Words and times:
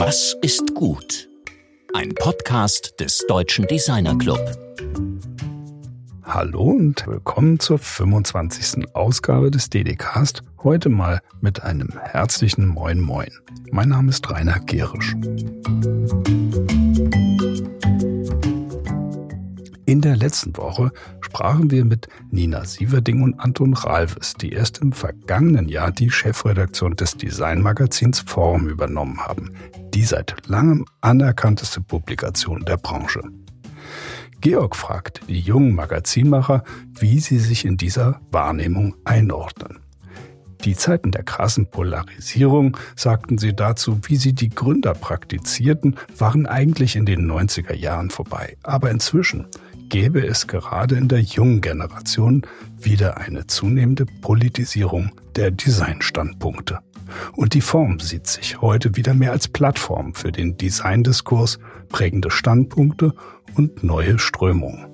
Was 0.00 0.36
ist 0.42 0.76
gut? 0.76 1.28
Ein 1.92 2.14
Podcast 2.14 3.00
des 3.00 3.26
Deutschen 3.26 3.66
Designer 3.66 4.16
Club. 4.16 4.38
Hallo 6.22 6.70
und 6.70 7.04
willkommen 7.08 7.58
zur 7.58 7.80
25. 7.80 8.94
Ausgabe 8.94 9.50
des 9.50 9.70
DDcast. 9.70 10.44
Heute 10.62 10.88
mal 10.88 11.20
mit 11.40 11.64
einem 11.64 11.88
herzlichen 12.00 12.68
Moin 12.68 13.00
Moin. 13.00 13.32
Mein 13.72 13.88
Name 13.88 14.10
ist 14.10 14.30
Rainer 14.30 14.60
Gerisch. 14.60 15.16
In 19.88 20.02
der 20.02 20.16
letzten 20.16 20.54
Woche 20.58 20.92
sprachen 21.22 21.70
wir 21.70 21.82
mit 21.82 22.08
Nina 22.30 22.66
Sieverding 22.66 23.22
und 23.22 23.40
Anton 23.40 23.72
Ralves, 23.72 24.34
die 24.34 24.52
erst 24.52 24.82
im 24.82 24.92
vergangenen 24.92 25.66
Jahr 25.66 25.92
die 25.92 26.10
Chefredaktion 26.10 26.94
des 26.94 27.16
Designmagazins 27.16 28.20
Form 28.20 28.68
übernommen 28.68 29.18
haben, 29.18 29.54
die 29.94 30.04
seit 30.04 30.46
langem 30.46 30.84
anerkannteste 31.00 31.80
Publikation 31.80 32.66
der 32.66 32.76
Branche. 32.76 33.22
Georg 34.42 34.76
fragt 34.76 35.22
die 35.26 35.40
jungen 35.40 35.74
Magazinmacher, 35.74 36.64
wie 37.00 37.18
sie 37.18 37.38
sich 37.38 37.64
in 37.64 37.78
dieser 37.78 38.20
Wahrnehmung 38.30 38.94
einordnen. 39.06 39.78
Die 40.64 40.74
Zeiten 40.74 41.12
der 41.12 41.22
krassen 41.22 41.70
Polarisierung, 41.70 42.76
sagten 42.96 43.38
sie 43.38 43.54
dazu, 43.54 44.00
wie 44.02 44.16
sie 44.16 44.34
die 44.34 44.50
Gründer 44.50 44.92
praktizierten, 44.92 45.96
waren 46.18 46.46
eigentlich 46.46 46.96
in 46.96 47.06
den 47.06 47.30
90er 47.30 47.74
Jahren 47.74 48.10
vorbei. 48.10 48.56
Aber 48.64 48.90
inzwischen 48.90 49.46
gäbe 49.88 50.26
es 50.26 50.46
gerade 50.46 50.96
in 50.96 51.08
der 51.08 51.20
jungen 51.20 51.60
Generation 51.60 52.42
wieder 52.78 53.18
eine 53.18 53.46
zunehmende 53.46 54.06
Politisierung 54.20 55.12
der 55.36 55.50
Designstandpunkte. 55.50 56.80
Und 57.36 57.54
die 57.54 57.60
Form 57.60 58.00
sieht 58.00 58.26
sich 58.26 58.60
heute 58.60 58.96
wieder 58.96 59.14
mehr 59.14 59.32
als 59.32 59.48
Plattform 59.48 60.14
für 60.14 60.30
den 60.30 60.56
Designdiskurs, 60.58 61.58
prägende 61.88 62.30
Standpunkte 62.30 63.14
und 63.56 63.82
neue 63.82 64.18
Strömungen. 64.18 64.86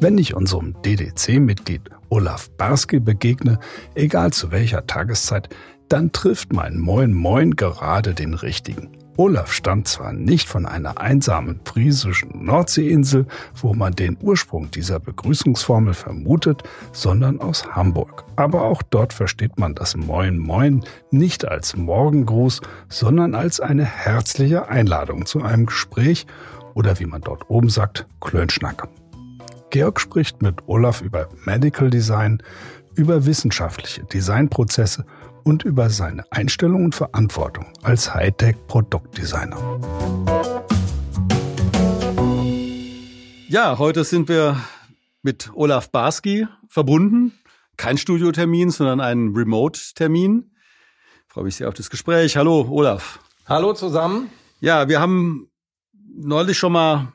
Wenn 0.00 0.18
ich 0.18 0.34
unserem 0.34 0.74
DDC-Mitglied 0.82 1.82
Olaf 2.08 2.50
Barski 2.56 2.98
begegne, 2.98 3.60
egal 3.94 4.32
zu 4.32 4.50
welcher 4.50 4.86
Tageszeit, 4.86 5.50
dann 5.88 6.10
trifft 6.12 6.52
mein 6.52 6.78
Moin 6.78 7.12
Moin 7.12 7.54
gerade 7.54 8.14
den 8.14 8.34
richtigen. 8.34 8.90
Olaf 9.20 9.52
stammt 9.52 9.86
zwar 9.86 10.14
nicht 10.14 10.48
von 10.48 10.64
einer 10.64 10.98
einsamen 10.98 11.60
friesischen 11.62 12.42
Nordseeinsel, 12.42 13.26
wo 13.54 13.74
man 13.74 13.92
den 13.92 14.16
Ursprung 14.18 14.70
dieser 14.70 14.98
Begrüßungsformel 14.98 15.92
vermutet, 15.92 16.62
sondern 16.92 17.38
aus 17.38 17.66
Hamburg. 17.66 18.24
Aber 18.36 18.62
auch 18.62 18.80
dort 18.82 19.12
versteht 19.12 19.58
man 19.58 19.74
das 19.74 19.94
Moin 19.94 20.38
Moin 20.38 20.84
nicht 21.10 21.46
als 21.46 21.76
Morgengruß, 21.76 22.62
sondern 22.88 23.34
als 23.34 23.60
eine 23.60 23.84
herzliche 23.84 24.70
Einladung 24.70 25.26
zu 25.26 25.42
einem 25.42 25.66
Gespräch 25.66 26.26
oder 26.72 26.98
wie 26.98 27.04
man 27.04 27.20
dort 27.20 27.50
oben 27.50 27.68
sagt, 27.68 28.06
Klönschnack. 28.22 28.88
Georg 29.68 30.00
spricht 30.00 30.40
mit 30.40 30.66
Olaf 30.66 31.02
über 31.02 31.28
Medical 31.44 31.90
Design, 31.90 32.42
über 32.94 33.26
wissenschaftliche 33.26 34.02
Designprozesse 34.04 35.04
und 35.44 35.64
über 35.64 35.90
seine 35.90 36.24
Einstellung 36.30 36.84
und 36.84 36.94
Verantwortung 36.94 37.66
als 37.82 38.14
Hightech-Produktdesigner. 38.14 39.58
Ja, 43.48 43.78
heute 43.78 44.04
sind 44.04 44.28
wir 44.28 44.60
mit 45.22 45.50
Olaf 45.54 45.90
Barski 45.90 46.46
verbunden. 46.68 47.32
Kein 47.76 47.98
Studiotermin, 47.98 48.70
sondern 48.70 49.00
ein 49.00 49.32
Remote-Termin. 49.34 50.52
Freue 51.26 51.44
mich 51.44 51.56
sehr 51.56 51.68
auf 51.68 51.74
das 51.74 51.90
Gespräch. 51.90 52.36
Hallo, 52.36 52.66
Olaf. 52.70 53.20
Hallo 53.46 53.72
zusammen. 53.72 54.30
Ja, 54.60 54.88
wir 54.88 55.00
haben 55.00 55.50
neulich 56.14 56.58
schon 56.58 56.72
mal 56.72 57.12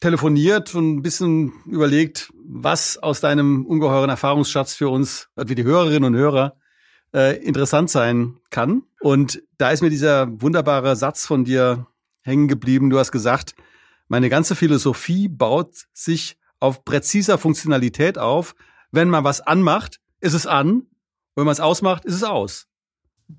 telefoniert 0.00 0.74
und 0.74 0.96
ein 0.96 1.02
bisschen 1.02 1.52
überlegt, 1.66 2.30
was 2.44 2.98
aus 2.98 3.20
deinem 3.20 3.64
ungeheuren 3.66 4.10
Erfahrungsschatz 4.10 4.74
für 4.74 4.88
uns, 4.88 5.28
wie 5.36 5.54
die 5.54 5.64
Hörerinnen 5.64 6.04
und 6.04 6.14
Hörer, 6.14 6.56
äh, 7.14 7.36
interessant 7.36 7.90
sein 7.90 8.36
kann. 8.50 8.82
Und 9.00 9.42
da 9.56 9.70
ist 9.70 9.82
mir 9.82 9.90
dieser 9.90 10.40
wunderbare 10.42 10.96
Satz 10.96 11.26
von 11.26 11.44
dir 11.44 11.86
hängen 12.22 12.48
geblieben. 12.48 12.90
Du 12.90 12.98
hast 12.98 13.12
gesagt, 13.12 13.54
meine 14.08 14.28
ganze 14.28 14.54
Philosophie 14.54 15.28
baut 15.28 15.74
sich 15.92 16.36
auf 16.60 16.84
präziser 16.84 17.38
Funktionalität 17.38 18.18
auf. 18.18 18.54
Wenn 18.90 19.08
man 19.08 19.24
was 19.24 19.40
anmacht, 19.40 20.00
ist 20.20 20.34
es 20.34 20.46
an. 20.46 20.82
Wenn 21.36 21.44
man 21.44 21.52
es 21.52 21.60
ausmacht, 21.60 22.04
ist 22.04 22.14
es 22.14 22.24
aus. 22.24 22.66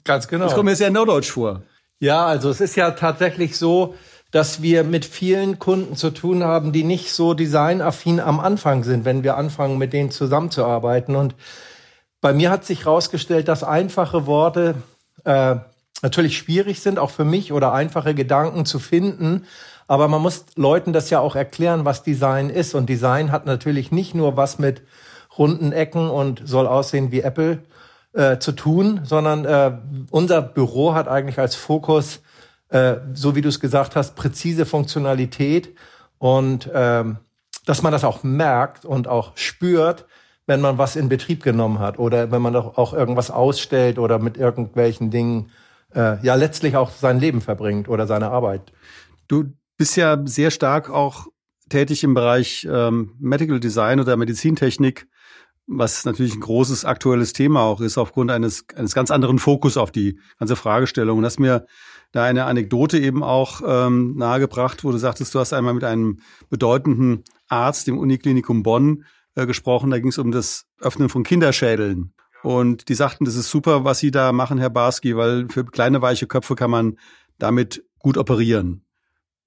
Ganz 0.03 0.27
genau. 0.27 0.45
Das 0.45 0.53
kommt 0.53 0.65
mir 0.65 0.75
sehr 0.75 0.91
neudeutsch 0.91 1.31
vor. 1.31 1.63
Ja, 1.99 2.25
also 2.25 2.49
es 2.49 2.61
ist 2.61 2.75
ja 2.75 2.91
tatsächlich 2.91 3.57
so, 3.57 3.95
dass 4.31 4.61
wir 4.61 4.83
mit 4.83 5.05
vielen 5.05 5.59
Kunden 5.59 5.95
zu 5.95 6.09
tun 6.09 6.43
haben, 6.43 6.73
die 6.73 6.83
nicht 6.83 7.13
so 7.13 7.33
designaffin 7.33 8.19
am 8.19 8.39
Anfang 8.39 8.83
sind, 8.83 9.05
wenn 9.05 9.23
wir 9.23 9.37
anfangen, 9.37 9.77
mit 9.77 9.93
denen 9.93 10.11
zusammenzuarbeiten. 10.11 11.15
Und 11.15 11.35
bei 12.21 12.33
mir 12.33 12.49
hat 12.49 12.65
sich 12.65 12.85
herausgestellt, 12.85 13.47
dass 13.47 13.63
einfache 13.63 14.25
Worte 14.25 14.75
äh, 15.23 15.55
natürlich 16.01 16.37
schwierig 16.37 16.81
sind, 16.81 16.99
auch 16.99 17.11
für 17.11 17.25
mich, 17.25 17.51
oder 17.51 17.73
einfache 17.73 18.15
Gedanken 18.15 18.65
zu 18.65 18.79
finden. 18.79 19.45
Aber 19.87 20.07
man 20.07 20.21
muss 20.21 20.45
Leuten 20.55 20.93
das 20.93 21.09
ja 21.09 21.19
auch 21.19 21.35
erklären, 21.35 21.85
was 21.85 22.03
Design 22.03 22.49
ist. 22.49 22.73
Und 22.73 22.87
Design 22.87 23.31
hat 23.31 23.45
natürlich 23.45 23.91
nicht 23.91 24.15
nur 24.15 24.35
was 24.37 24.59
mit 24.59 24.81
runden 25.37 25.71
Ecken 25.71 26.09
und 26.09 26.41
soll 26.45 26.67
aussehen 26.67 27.11
wie 27.11 27.21
Apple 27.21 27.59
äh, 28.13 28.39
zu 28.39 28.53
tun, 28.53 29.01
sondern 29.03 29.45
äh, 29.45 29.77
unser 30.09 30.41
Büro 30.41 30.93
hat 30.93 31.07
eigentlich 31.07 31.39
als 31.39 31.55
Fokus, 31.55 32.21
äh, 32.69 32.95
so 33.13 33.35
wie 33.35 33.41
du 33.41 33.49
es 33.49 33.59
gesagt 33.59 33.95
hast, 33.95 34.15
präzise 34.15 34.65
Funktionalität 34.65 35.75
und 36.17 36.69
ähm, 36.73 37.17
dass 37.65 37.81
man 37.81 37.91
das 37.91 38.03
auch 38.03 38.23
merkt 38.23 38.85
und 38.85 39.07
auch 39.07 39.35
spürt, 39.35 40.05
wenn 40.47 40.61
man 40.61 40.77
was 40.77 40.95
in 40.95 41.09
Betrieb 41.09 41.43
genommen 41.43 41.79
hat 41.79 41.99
oder 41.99 42.31
wenn 42.31 42.41
man 42.41 42.55
auch 42.55 42.93
irgendwas 42.93 43.31
ausstellt 43.31 43.97
oder 43.97 44.19
mit 44.19 44.37
irgendwelchen 44.37 45.09
Dingen 45.09 45.51
äh, 45.93 46.23
ja 46.23 46.35
letztlich 46.35 46.75
auch 46.75 46.91
sein 46.91 47.19
Leben 47.19 47.41
verbringt 47.41 47.89
oder 47.89 48.05
seine 48.07 48.29
Arbeit. 48.29 48.71
Du 49.27 49.45
bist 49.77 49.97
ja 49.97 50.21
sehr 50.25 50.51
stark 50.51 50.89
auch 50.89 51.27
tätig 51.69 52.03
im 52.03 52.13
Bereich 52.13 52.67
ähm, 52.69 53.13
Medical 53.19 53.59
Design 53.59 53.99
oder 53.99 54.17
Medizintechnik, 54.17 55.07
was 55.67 56.05
natürlich 56.05 56.35
ein 56.35 56.41
großes 56.41 56.85
aktuelles 56.85 57.33
Thema 57.33 57.61
auch 57.61 57.81
ist, 57.81 57.97
aufgrund 57.97 58.29
eines, 58.29 58.65
eines 58.75 58.93
ganz 58.93 59.09
anderen 59.09 59.39
Fokus 59.39 59.77
auf 59.77 59.91
die 59.91 60.19
ganze 60.37 60.55
Fragestellung. 60.55 61.17
Und 61.17 61.25
hast 61.25 61.39
mir 61.39 61.65
da 62.11 62.23
eine 62.23 62.45
Anekdote 62.45 62.99
eben 62.99 63.23
auch 63.23 63.61
ähm, 63.65 64.15
nahegebracht, 64.15 64.83
wo 64.83 64.91
du 64.91 64.97
sagtest, 64.97 65.33
du 65.33 65.39
hast 65.39 65.53
einmal 65.53 65.73
mit 65.73 65.83
einem 65.83 66.19
bedeutenden 66.49 67.23
Arzt 67.47 67.87
im 67.87 67.97
Uniklinikum 67.97 68.61
Bonn 68.63 69.05
äh, 69.35 69.45
gesprochen. 69.45 69.91
Da 69.91 69.99
ging 69.99 70.09
es 70.09 70.17
um 70.17 70.31
das 70.31 70.65
Öffnen 70.79 71.09
von 71.09 71.23
Kinderschädeln. 71.23 72.13
Und 72.43 72.89
die 72.89 72.95
sagten, 72.95 73.25
das 73.25 73.35
ist 73.35 73.49
super, 73.49 73.83
was 73.85 73.99
Sie 73.99 74.11
da 74.11 74.31
machen, 74.31 74.59
Herr 74.59 74.69
Barski, 74.69 75.17
weil 75.17 75.47
für 75.49 75.65
kleine 75.65 76.01
weiche 76.01 76.27
Köpfe 76.27 76.55
kann 76.55 76.69
man 76.69 76.97
damit 77.39 77.83
gut 77.99 78.17
operieren. 78.17 78.85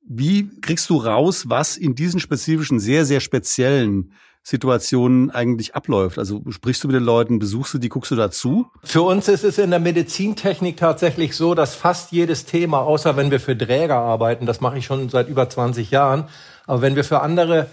Wie 0.00 0.48
kriegst 0.60 0.91
du 0.91 0.97
raus, 0.97 1.44
was 1.48 1.77
in 1.77 1.94
diesen 1.94 2.19
spezifischen, 2.19 2.81
sehr, 2.81 3.04
sehr 3.04 3.21
speziellen 3.21 4.12
Situationen 4.43 5.31
eigentlich 5.31 5.75
abläuft? 5.75 6.19
Also 6.19 6.43
sprichst 6.48 6.82
du 6.82 6.88
mit 6.88 6.97
den 6.97 7.04
Leuten, 7.04 7.38
besuchst 7.38 7.75
du 7.75 7.78
die, 7.78 7.88
guckst 7.88 8.10
du 8.10 8.16
dazu? 8.16 8.66
Für 8.82 9.03
uns 9.03 9.28
ist 9.28 9.44
es 9.44 9.59
in 9.59 9.71
der 9.71 9.81
Medizintechnik 9.81 10.77
tatsächlich 10.77 11.37
so, 11.37 11.54
dass 11.54 11.75
fast 11.75 12.10
jedes 12.10 12.47
Thema, 12.47 12.78
außer 12.78 13.16
wenn 13.16 13.31
wir 13.31 13.38
für 13.38 13.56
Träger 13.56 13.97
arbeiten, 13.97 14.47
das 14.47 14.60
mache 14.60 14.78
ich 14.78 14.87
schon 14.87 15.09
seit 15.09 15.28
über 15.28 15.48
20 15.48 15.91
Jahren, 15.91 16.25
aber 16.66 16.82
wenn 16.82 16.97
wir 16.97 17.04
für 17.04 17.21
andere 17.21 17.69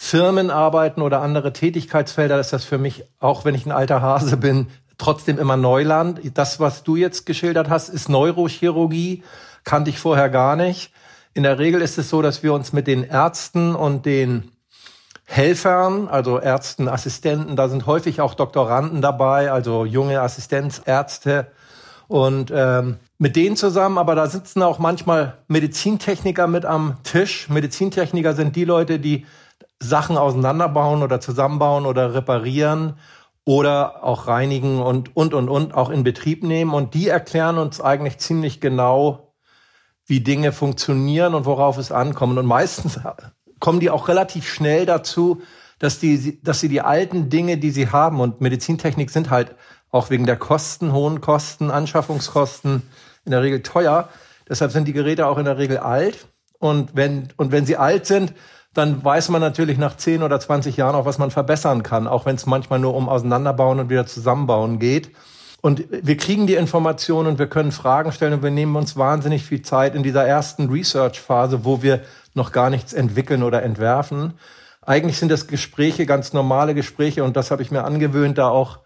Firmen 0.00 0.48
arbeiten 0.48 1.02
oder 1.02 1.20
andere 1.22 1.52
Tätigkeitsfelder, 1.52 2.38
ist 2.38 2.52
das 2.52 2.64
für 2.64 2.78
mich, 2.78 3.02
auch 3.18 3.44
wenn 3.44 3.56
ich 3.56 3.66
ein 3.66 3.72
alter 3.72 4.00
Hase 4.00 4.36
bin, 4.36 4.68
trotzdem 4.96 5.38
immer 5.40 5.56
Neuland. 5.56 6.20
Das, 6.34 6.60
was 6.60 6.84
du 6.84 6.94
jetzt 6.94 7.26
geschildert 7.26 7.68
hast, 7.68 7.88
ist 7.88 8.08
Neurochirurgie, 8.08 9.24
kannte 9.64 9.90
ich 9.90 9.98
vorher 9.98 10.30
gar 10.30 10.54
nicht. 10.54 10.92
In 11.34 11.42
der 11.42 11.58
Regel 11.58 11.82
ist 11.82 11.98
es 11.98 12.08
so, 12.08 12.22
dass 12.22 12.44
wir 12.44 12.54
uns 12.54 12.72
mit 12.72 12.86
den 12.86 13.02
Ärzten 13.02 13.74
und 13.74 14.06
den 14.06 14.52
Helfern, 15.24 16.06
also 16.06 16.38
Ärzten, 16.38 16.88
Assistenten, 16.88 17.56
da 17.56 17.68
sind 17.68 17.86
häufig 17.86 18.20
auch 18.20 18.34
Doktoranden 18.34 19.02
dabei, 19.02 19.50
also 19.50 19.84
junge 19.84 20.20
Assistenzärzte 20.20 21.48
und 22.06 22.52
ähm, 22.54 22.98
mit 23.18 23.34
denen 23.34 23.56
zusammen, 23.56 23.98
aber 23.98 24.14
da 24.14 24.28
sitzen 24.28 24.62
auch 24.62 24.78
manchmal 24.78 25.38
Medizintechniker 25.48 26.46
mit 26.46 26.64
am 26.64 26.98
Tisch. 27.02 27.48
Medizintechniker 27.48 28.34
sind 28.34 28.54
die 28.54 28.64
Leute, 28.64 29.00
die 29.00 29.26
Sachen 29.80 30.16
auseinanderbauen 30.16 31.02
oder 31.02 31.20
zusammenbauen 31.20 31.86
oder 31.86 32.14
reparieren 32.14 32.94
oder 33.44 34.04
auch 34.04 34.26
reinigen 34.26 34.82
und, 34.82 35.16
und, 35.16 35.32
und, 35.32 35.48
und 35.48 35.74
auch 35.74 35.90
in 35.90 36.04
Betrieb 36.04 36.42
nehmen. 36.42 36.74
Und 36.74 36.94
die 36.94 37.08
erklären 37.08 37.58
uns 37.58 37.80
eigentlich 37.80 38.18
ziemlich 38.18 38.60
genau, 38.60 39.34
wie 40.04 40.20
Dinge 40.20 40.52
funktionieren 40.52 41.34
und 41.34 41.46
worauf 41.46 41.78
es 41.78 41.92
ankommt. 41.92 42.38
Und 42.38 42.46
meistens 42.46 43.00
kommen 43.60 43.80
die 43.80 43.90
auch 43.90 44.08
relativ 44.08 44.48
schnell 44.48 44.84
dazu, 44.84 45.42
dass 45.78 45.98
die, 46.00 46.42
dass 46.42 46.60
sie 46.60 46.68
die 46.68 46.80
alten 46.80 47.30
Dinge, 47.30 47.56
die 47.56 47.70
sie 47.70 47.88
haben 47.88 48.20
und 48.20 48.40
Medizintechnik 48.40 49.10
sind 49.10 49.30
halt 49.30 49.54
auch 49.90 50.10
wegen 50.10 50.26
der 50.26 50.36
Kosten, 50.36 50.92
hohen 50.92 51.20
Kosten, 51.20 51.70
Anschaffungskosten 51.70 52.82
in 53.24 53.30
der 53.30 53.42
Regel 53.42 53.62
teuer. 53.62 54.08
Deshalb 54.48 54.72
sind 54.72 54.86
die 54.86 54.92
Geräte 54.92 55.26
auch 55.26 55.38
in 55.38 55.44
der 55.44 55.58
Regel 55.58 55.78
alt. 55.78 56.26
Und 56.58 56.96
wenn, 56.96 57.28
und 57.36 57.52
wenn 57.52 57.64
sie 57.64 57.76
alt 57.76 58.06
sind, 58.06 58.34
dann 58.74 59.04
weiß 59.04 59.30
man 59.30 59.40
natürlich 59.40 59.78
nach 59.78 59.96
10 59.96 60.22
oder 60.22 60.38
20 60.38 60.76
Jahren 60.76 60.94
auch, 60.94 61.04
was 61.04 61.18
man 61.18 61.30
verbessern 61.30 61.82
kann, 61.82 62.06
auch 62.06 62.26
wenn 62.26 62.36
es 62.36 62.46
manchmal 62.46 62.78
nur 62.78 62.94
um 62.94 63.08
Auseinanderbauen 63.08 63.80
und 63.80 63.90
wieder 63.90 64.06
Zusammenbauen 64.06 64.78
geht. 64.78 65.10
Und 65.60 65.84
wir 65.90 66.16
kriegen 66.16 66.46
die 66.46 66.54
Informationen 66.54 67.26
und 67.26 67.38
wir 67.38 67.48
können 67.48 67.72
Fragen 67.72 68.12
stellen 68.12 68.34
und 68.34 68.42
wir 68.42 68.50
nehmen 68.50 68.76
uns 68.76 68.96
wahnsinnig 68.96 69.44
viel 69.44 69.62
Zeit 69.62 69.94
in 69.96 70.04
dieser 70.04 70.24
ersten 70.24 70.70
Research-Phase, 70.70 71.64
wo 71.64 71.82
wir 71.82 72.02
noch 72.34 72.52
gar 72.52 72.70
nichts 72.70 72.92
entwickeln 72.92 73.42
oder 73.42 73.62
entwerfen. 73.62 74.34
Eigentlich 74.82 75.18
sind 75.18 75.30
das 75.30 75.48
Gespräche, 75.48 76.06
ganz 76.06 76.32
normale 76.32 76.74
Gespräche 76.74 77.24
und 77.24 77.36
das 77.36 77.50
habe 77.50 77.62
ich 77.62 77.72
mir 77.72 77.84
angewöhnt, 77.84 78.38
da 78.38 78.48
auch 78.48 78.78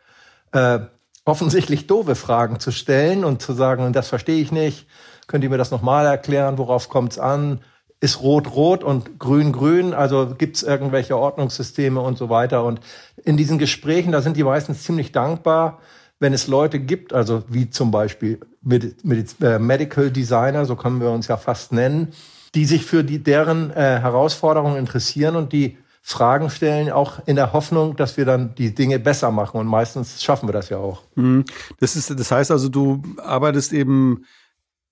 äh, 0.52 0.80
offensichtlich 1.24 1.86
doofe 1.86 2.14
Fragen 2.14 2.58
zu 2.58 2.72
stellen 2.72 3.24
und 3.24 3.42
zu 3.42 3.52
sagen, 3.52 3.92
das 3.92 4.08
verstehe 4.08 4.40
ich 4.40 4.50
nicht, 4.50 4.86
könnt 5.26 5.44
ihr 5.44 5.50
mir 5.50 5.58
das 5.58 5.70
nochmal 5.70 6.06
erklären, 6.06 6.58
worauf 6.58 6.88
kommt 6.88 7.12
es 7.12 7.18
an? 7.18 7.60
Ist 8.02 8.20
rot 8.20 8.56
rot 8.56 8.82
und 8.82 9.20
grün 9.20 9.52
grün? 9.52 9.94
Also 9.94 10.34
gibt 10.36 10.56
es 10.56 10.64
irgendwelche 10.64 11.16
Ordnungssysteme 11.16 12.00
und 12.00 12.18
so 12.18 12.28
weiter? 12.28 12.64
Und 12.64 12.80
in 13.24 13.36
diesen 13.36 13.58
Gesprächen, 13.58 14.10
da 14.10 14.20
sind 14.20 14.36
die 14.36 14.42
meistens 14.42 14.82
ziemlich 14.82 15.12
dankbar, 15.12 15.78
wenn 16.18 16.32
es 16.32 16.48
Leute 16.48 16.80
gibt, 16.80 17.12
also 17.12 17.44
wie 17.46 17.70
zum 17.70 17.92
Beispiel 17.92 18.40
Med 18.60 19.04
Med 19.04 19.40
äh, 19.40 19.60
Medical 19.60 20.10
Designer, 20.10 20.64
so 20.66 20.74
können 20.74 21.00
wir 21.00 21.10
uns 21.10 21.28
ja 21.28 21.36
fast 21.36 21.70
nennen, 21.70 22.08
die 22.56 22.64
sich 22.64 22.84
für 22.84 23.04
die, 23.04 23.22
deren 23.22 23.70
äh, 23.70 24.00
Herausforderungen 24.00 24.78
interessieren 24.78 25.36
und 25.36 25.52
die 25.52 25.78
Fragen 26.00 26.50
stellen, 26.50 26.90
auch 26.90 27.20
in 27.26 27.36
der 27.36 27.52
Hoffnung, 27.52 27.94
dass 27.94 28.16
wir 28.16 28.24
dann 28.24 28.56
die 28.56 28.74
Dinge 28.74 28.98
besser 28.98 29.30
machen. 29.30 29.60
Und 29.60 29.68
meistens 29.68 30.20
schaffen 30.20 30.48
wir 30.48 30.52
das 30.52 30.70
ja 30.70 30.78
auch. 30.78 31.04
Mhm. 31.14 31.44
Das 31.78 31.94
ist, 31.94 32.10
das 32.10 32.32
heißt 32.32 32.50
also, 32.50 32.68
du 32.68 33.00
arbeitest 33.18 33.72
eben 33.72 34.24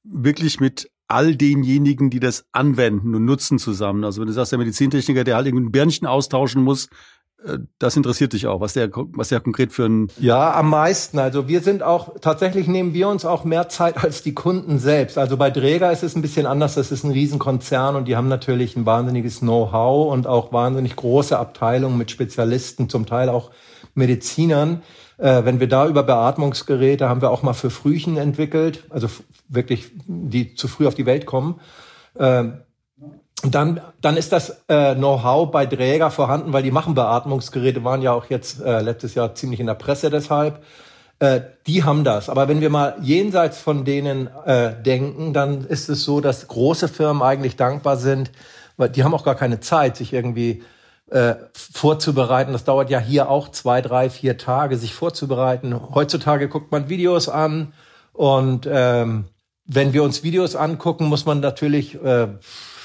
wirklich 0.04 0.60
mit 0.60 0.88
all 1.10 1.36
denjenigen, 1.36 2.10
die 2.10 2.20
das 2.20 2.44
anwenden 2.52 3.14
und 3.14 3.24
nutzen 3.24 3.58
zusammen. 3.58 4.04
Also 4.04 4.20
wenn 4.20 4.28
du 4.28 4.32
sagst, 4.32 4.52
der 4.52 4.58
Medizintechniker, 4.58 5.24
der 5.24 5.36
halt 5.36 5.46
irgendein 5.46 5.72
Birnchen 5.72 6.06
austauschen 6.06 6.62
muss, 6.62 6.88
äh, 7.44 7.58
das 7.78 7.96
interessiert 7.96 8.32
dich 8.32 8.46
auch, 8.46 8.60
was 8.60 8.74
der, 8.74 8.90
was 8.92 9.28
der 9.28 9.40
konkret 9.40 9.72
für 9.72 9.86
ein. 9.86 10.08
Ja, 10.18 10.54
am 10.54 10.70
meisten. 10.70 11.18
Also 11.18 11.48
wir 11.48 11.60
sind 11.60 11.82
auch, 11.82 12.18
tatsächlich 12.20 12.66
nehmen 12.66 12.94
wir 12.94 13.08
uns 13.08 13.24
auch 13.24 13.44
mehr 13.44 13.68
Zeit 13.68 14.02
als 14.02 14.22
die 14.22 14.34
Kunden 14.34 14.78
selbst. 14.78 15.18
Also 15.18 15.36
bei 15.36 15.50
Dräger 15.50 15.90
ist 15.92 16.02
es 16.02 16.16
ein 16.16 16.22
bisschen 16.22 16.46
anders. 16.46 16.74
Das 16.74 16.92
ist 16.92 17.04
ein 17.04 17.10
Riesenkonzern 17.10 17.96
und 17.96 18.06
die 18.06 18.16
haben 18.16 18.28
natürlich 18.28 18.76
ein 18.76 18.86
wahnsinniges 18.86 19.40
Know-how 19.40 20.12
und 20.12 20.26
auch 20.26 20.52
wahnsinnig 20.52 20.96
große 20.96 21.38
Abteilungen 21.38 21.98
mit 21.98 22.10
Spezialisten, 22.10 22.88
zum 22.88 23.06
Teil 23.06 23.28
auch 23.28 23.50
Medizinern. 23.94 24.82
Äh, 25.18 25.44
wenn 25.44 25.60
wir 25.60 25.68
da 25.68 25.86
über 25.86 26.02
Beatmungsgeräte 26.02 27.08
haben 27.08 27.20
wir 27.20 27.30
auch 27.30 27.42
mal 27.42 27.52
für 27.52 27.70
Frühchen 27.70 28.16
entwickelt, 28.16 28.84
also 28.90 29.08
wirklich, 29.50 29.90
die 30.06 30.54
zu 30.54 30.68
früh 30.68 30.86
auf 30.86 30.94
die 30.94 31.06
Welt 31.06 31.26
kommen. 31.26 31.60
Äh, 32.14 32.44
dann, 33.42 33.80
dann 34.00 34.16
ist 34.16 34.32
das 34.32 34.62
äh, 34.68 34.94
Know-how 34.94 35.50
bei 35.50 35.66
Dräger 35.66 36.10
vorhanden, 36.10 36.52
weil 36.52 36.62
die 36.62 36.70
machen 36.70 36.94
Beatmungsgeräte, 36.94 37.84
waren 37.84 38.02
ja 38.02 38.12
auch 38.12 38.26
jetzt 38.26 38.60
äh, 38.60 38.80
letztes 38.80 39.14
Jahr 39.14 39.34
ziemlich 39.34 39.60
in 39.60 39.66
der 39.66 39.74
Presse 39.74 40.10
deshalb. 40.10 40.62
Äh, 41.20 41.40
die 41.66 41.84
haben 41.84 42.04
das. 42.04 42.28
Aber 42.28 42.48
wenn 42.48 42.60
wir 42.60 42.70
mal 42.70 42.96
jenseits 43.00 43.58
von 43.58 43.84
denen 43.84 44.28
äh, 44.44 44.74
denken, 44.82 45.32
dann 45.32 45.64
ist 45.64 45.88
es 45.88 46.04
so, 46.04 46.20
dass 46.20 46.48
große 46.48 46.88
Firmen 46.88 47.22
eigentlich 47.22 47.56
dankbar 47.56 47.96
sind, 47.96 48.30
weil 48.76 48.90
die 48.90 49.04
haben 49.04 49.14
auch 49.14 49.24
gar 49.24 49.34
keine 49.34 49.60
Zeit, 49.60 49.96
sich 49.96 50.12
irgendwie 50.12 50.62
äh, 51.10 51.34
vorzubereiten. 51.52 52.52
Das 52.52 52.64
dauert 52.64 52.90
ja 52.90 52.98
hier 52.98 53.30
auch 53.30 53.50
zwei, 53.50 53.80
drei, 53.80 54.10
vier 54.10 54.38
Tage, 54.38 54.76
sich 54.76 54.94
vorzubereiten. 54.94 55.78
Heutzutage 55.94 56.48
guckt 56.48 56.72
man 56.72 56.88
Videos 56.88 57.28
an 57.28 57.72
und 58.12 58.68
ähm, 58.70 59.24
wenn 59.72 59.92
wir 59.92 60.02
uns 60.02 60.24
Videos 60.24 60.56
angucken, 60.56 61.06
muss 61.06 61.26
man 61.26 61.38
natürlich, 61.38 61.94
äh, 62.02 62.26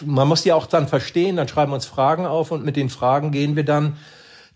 man 0.05 0.27
muss 0.27 0.43
die 0.43 0.53
auch 0.53 0.67
dann 0.67 0.87
verstehen, 0.87 1.35
dann 1.35 1.47
schreiben 1.47 1.71
wir 1.71 1.75
uns 1.75 1.87
Fragen 1.87 2.27
auf 2.27 2.51
und 2.51 2.63
mit 2.63 2.75
den 2.75 2.89
Fragen 2.89 3.31
gehen 3.31 3.55
wir 3.55 3.65
dann 3.65 3.97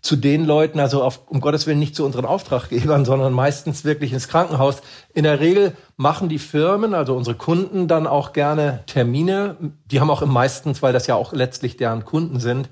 zu 0.00 0.14
den 0.14 0.44
Leuten, 0.44 0.78
also 0.78 1.02
auf, 1.02 1.22
um 1.26 1.40
Gottes 1.40 1.66
Willen 1.66 1.80
nicht 1.80 1.96
zu 1.96 2.04
unseren 2.04 2.24
Auftraggebern, 2.24 3.04
sondern 3.04 3.32
meistens 3.32 3.84
wirklich 3.84 4.12
ins 4.12 4.28
Krankenhaus. 4.28 4.80
In 5.12 5.24
der 5.24 5.40
Regel 5.40 5.72
machen 5.96 6.28
die 6.28 6.38
Firmen, 6.38 6.94
also 6.94 7.16
unsere 7.16 7.36
Kunden, 7.36 7.88
dann 7.88 8.06
auch 8.06 8.32
gerne 8.32 8.84
Termine. 8.86 9.56
Die 9.86 10.00
haben 10.00 10.10
auch 10.10 10.22
im 10.22 10.30
meistens, 10.30 10.82
weil 10.82 10.92
das 10.92 11.08
ja 11.08 11.16
auch 11.16 11.32
letztlich 11.32 11.76
deren 11.76 12.04
Kunden 12.04 12.38
sind, 12.38 12.68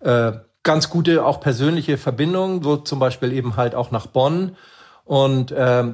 äh, 0.00 0.32
ganz 0.62 0.90
gute 0.90 1.24
auch 1.24 1.40
persönliche 1.40 1.96
Verbindungen, 1.96 2.62
so 2.62 2.76
zum 2.76 2.98
Beispiel 2.98 3.32
eben 3.32 3.56
halt 3.56 3.74
auch 3.74 3.90
nach 3.90 4.06
Bonn. 4.06 4.56
Und 5.04 5.52
äh, 5.52 5.84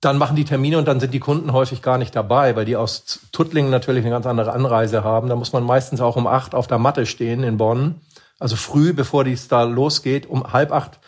dann 0.00 0.18
machen 0.18 0.36
die 0.36 0.44
Termine 0.44 0.78
und 0.78 0.86
dann 0.86 1.00
sind 1.00 1.14
die 1.14 1.20
Kunden 1.20 1.52
häufig 1.52 1.82
gar 1.82 1.98
nicht 1.98 2.14
dabei, 2.14 2.54
weil 2.54 2.64
die 2.64 2.76
aus 2.76 3.20
Tuttlingen 3.32 3.70
natürlich 3.70 4.04
eine 4.04 4.10
ganz 4.10 4.26
andere 4.26 4.52
Anreise 4.52 5.04
haben. 5.04 5.28
Da 5.28 5.36
muss 5.36 5.52
man 5.52 5.64
meistens 5.64 6.00
auch 6.00 6.16
um 6.16 6.26
acht 6.26 6.54
auf 6.54 6.66
der 6.66 6.78
Matte 6.78 7.06
stehen 7.06 7.42
in 7.42 7.56
Bonn. 7.56 8.00
Also 8.38 8.56
früh, 8.56 8.92
bevor 8.92 9.24
dies 9.24 9.48
da 9.48 9.62
losgeht, 9.62 10.28
um 10.28 10.52
halb 10.52 10.72
acht 10.72 11.00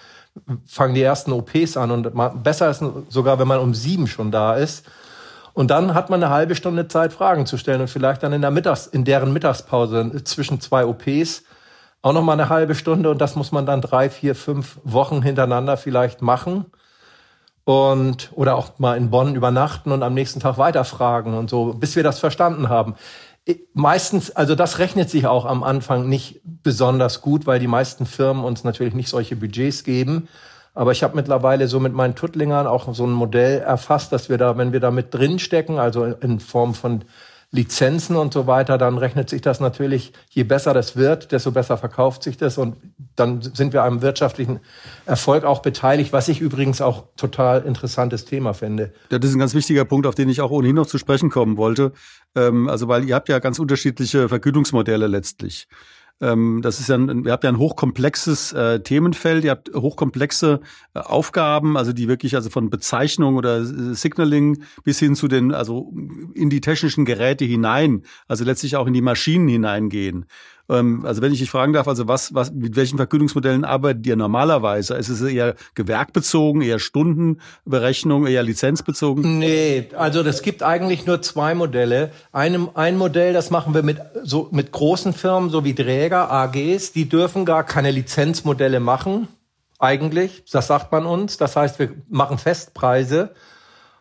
fangen 0.66 0.94
die 0.94 1.02
ersten 1.02 1.32
OPs 1.32 1.76
an 1.76 1.90
und 1.90 2.12
besser 2.42 2.70
ist 2.70 2.82
sogar, 3.08 3.38
wenn 3.38 3.48
man 3.48 3.58
um 3.58 3.74
sieben 3.74 4.06
schon 4.06 4.30
da 4.30 4.54
ist. 4.54 4.86
Und 5.52 5.70
dann 5.70 5.94
hat 5.94 6.10
man 6.10 6.22
eine 6.22 6.32
halbe 6.32 6.54
Stunde 6.54 6.86
Zeit, 6.86 7.12
Fragen 7.12 7.44
zu 7.44 7.58
stellen 7.58 7.80
und 7.80 7.90
vielleicht 7.90 8.22
dann 8.22 8.32
in 8.32 8.40
der 8.40 8.52
Mittags, 8.52 8.86
in 8.86 9.04
deren 9.04 9.32
Mittagspause 9.32 10.22
zwischen 10.24 10.60
zwei 10.60 10.86
OPs 10.86 11.42
auch 12.00 12.12
noch 12.12 12.22
mal 12.22 12.34
eine 12.34 12.48
halbe 12.48 12.76
Stunde 12.76 13.10
und 13.10 13.20
das 13.20 13.34
muss 13.34 13.50
man 13.50 13.66
dann 13.66 13.80
drei, 13.80 14.08
vier, 14.08 14.36
fünf 14.36 14.78
Wochen 14.84 15.20
hintereinander 15.20 15.76
vielleicht 15.76 16.22
machen 16.22 16.66
und 17.68 18.30
oder 18.34 18.56
auch 18.56 18.78
mal 18.78 18.96
in 18.96 19.10
Bonn 19.10 19.34
übernachten 19.34 19.92
und 19.92 20.02
am 20.02 20.14
nächsten 20.14 20.40
Tag 20.40 20.56
weiterfragen 20.56 21.34
und 21.34 21.50
so, 21.50 21.74
bis 21.74 21.96
wir 21.96 22.02
das 22.02 22.18
verstanden 22.18 22.70
haben. 22.70 22.94
Meistens, 23.74 24.30
also 24.34 24.54
das 24.54 24.78
rechnet 24.78 25.10
sich 25.10 25.26
auch 25.26 25.44
am 25.44 25.62
Anfang 25.62 26.08
nicht 26.08 26.40
besonders 26.44 27.20
gut, 27.20 27.46
weil 27.46 27.60
die 27.60 27.66
meisten 27.66 28.06
Firmen 28.06 28.42
uns 28.42 28.64
natürlich 28.64 28.94
nicht 28.94 29.10
solche 29.10 29.36
Budgets 29.36 29.84
geben. 29.84 30.28
Aber 30.72 30.92
ich 30.92 31.02
habe 31.02 31.14
mittlerweile 31.14 31.68
so 31.68 31.78
mit 31.78 31.92
meinen 31.92 32.14
Tuttlingern 32.14 32.66
auch 32.66 32.94
so 32.94 33.04
ein 33.04 33.12
Modell 33.12 33.58
erfasst, 33.58 34.12
dass 34.12 34.30
wir 34.30 34.38
da, 34.38 34.56
wenn 34.56 34.72
wir 34.72 34.80
da 34.80 34.90
mit 34.90 35.12
drinstecken, 35.12 35.78
also 35.78 36.06
in 36.06 36.40
Form 36.40 36.72
von 36.72 37.04
Lizenzen 37.50 38.16
und 38.16 38.34
so 38.34 38.46
weiter, 38.46 38.76
dann 38.76 38.98
rechnet 38.98 39.30
sich 39.30 39.40
das 39.40 39.58
natürlich, 39.58 40.12
je 40.28 40.44
besser 40.44 40.74
das 40.74 40.96
wird, 40.96 41.32
desto 41.32 41.50
besser 41.50 41.78
verkauft 41.78 42.22
sich 42.22 42.36
das 42.36 42.58
und 42.58 42.76
dann 43.16 43.40
sind 43.40 43.72
wir 43.72 43.84
am 43.84 44.02
wirtschaftlichen 44.02 44.60
Erfolg 45.06 45.44
auch 45.44 45.60
beteiligt, 45.62 46.12
was 46.12 46.28
ich 46.28 46.42
übrigens 46.42 46.82
auch 46.82 47.04
total 47.16 47.62
interessantes 47.62 48.26
Thema 48.26 48.52
finde. 48.52 48.92
Das 49.08 49.20
ist 49.24 49.34
ein 49.34 49.38
ganz 49.38 49.54
wichtiger 49.54 49.86
Punkt, 49.86 50.06
auf 50.06 50.14
den 50.14 50.28
ich 50.28 50.42
auch 50.42 50.50
ohnehin 50.50 50.76
noch 50.76 50.86
zu 50.86 50.98
sprechen 50.98 51.30
kommen 51.30 51.56
wollte. 51.56 51.92
Ähm, 52.34 52.68
also 52.68 52.86
weil 52.86 53.08
ihr 53.08 53.14
habt 53.14 53.30
ja 53.30 53.38
ganz 53.38 53.58
unterschiedliche 53.58 54.28
Vergütungsmodelle 54.28 55.06
letztlich. 55.06 55.68
Ähm, 56.20 56.60
das 56.62 56.80
ist 56.80 56.88
ja 56.88 56.96
ein, 56.96 57.24
ihr 57.24 57.32
habt 57.32 57.44
ja 57.44 57.50
ein 57.50 57.58
hochkomplexes 57.58 58.52
äh, 58.52 58.80
Themenfeld, 58.80 59.44
ihr 59.44 59.52
habt 59.52 59.72
hochkomplexe 59.72 60.60
äh, 60.94 60.98
Aufgaben, 60.98 61.76
also 61.76 61.92
die 61.92 62.08
wirklich 62.08 62.34
also 62.34 62.50
von 62.50 62.70
Bezeichnung 62.70 63.36
oder 63.36 63.58
äh, 63.58 63.94
Signaling 63.94 64.62
bis 64.82 64.98
hin 64.98 65.14
zu 65.14 65.28
den, 65.28 65.54
also 65.54 65.92
in 66.34 66.50
die 66.50 66.60
technischen 66.60 67.04
Geräte 67.04 67.44
hinein, 67.44 68.02
also 68.26 68.44
letztlich 68.44 68.74
auch 68.76 68.86
in 68.86 68.94
die 68.94 69.02
Maschinen 69.02 69.48
hineingehen. 69.48 70.26
Ähm, 70.68 71.04
also 71.06 71.22
wenn 71.22 71.32
ich 71.32 71.38
dich 71.38 71.50
fragen 71.50 71.72
darf, 71.72 71.88
also 71.88 72.08
was, 72.08 72.34
was, 72.34 72.52
mit 72.52 72.76
welchen 72.76 72.96
Vergütungsmodellen 72.96 73.64
arbeitet 73.64 74.06
ihr 74.06 74.16
normalerweise? 74.16 74.94
Ist 74.94 75.08
es 75.08 75.22
eher 75.22 75.54
gewerkbezogen, 75.74 76.60
eher 76.62 76.78
Stundenberechnung, 76.78 78.26
eher 78.26 78.42
lizenzbezogen? 78.42 79.38
Nee, 79.38 79.88
also 79.96 80.22
das 80.22 80.42
gibt 80.42 80.62
eigentlich 80.62 81.06
nur 81.06 81.22
zwei 81.22 81.54
Modelle. 81.54 82.10
Ein, 82.32 82.68
ein 82.74 82.98
Modell, 82.98 83.32
das 83.32 83.50
machen 83.50 83.74
wir 83.74 83.82
mit, 83.82 83.98
so, 84.22 84.48
mit 84.52 84.72
großen 84.72 85.12
Firmen, 85.12 85.50
so 85.50 85.64
wie 85.64 85.74
Dräger, 85.74 86.30
AGs, 86.30 86.92
die 86.92 87.08
dürfen 87.08 87.44
gar 87.44 87.64
keine 87.64 87.90
Lizenzmodelle 87.90 88.80
machen. 88.80 89.28
Eigentlich, 89.78 90.44
das 90.50 90.66
sagt 90.66 90.92
man 90.92 91.06
uns. 91.06 91.36
Das 91.38 91.56
heißt, 91.56 91.78
wir 91.78 91.90
machen 92.08 92.36
Festpreise, 92.36 93.30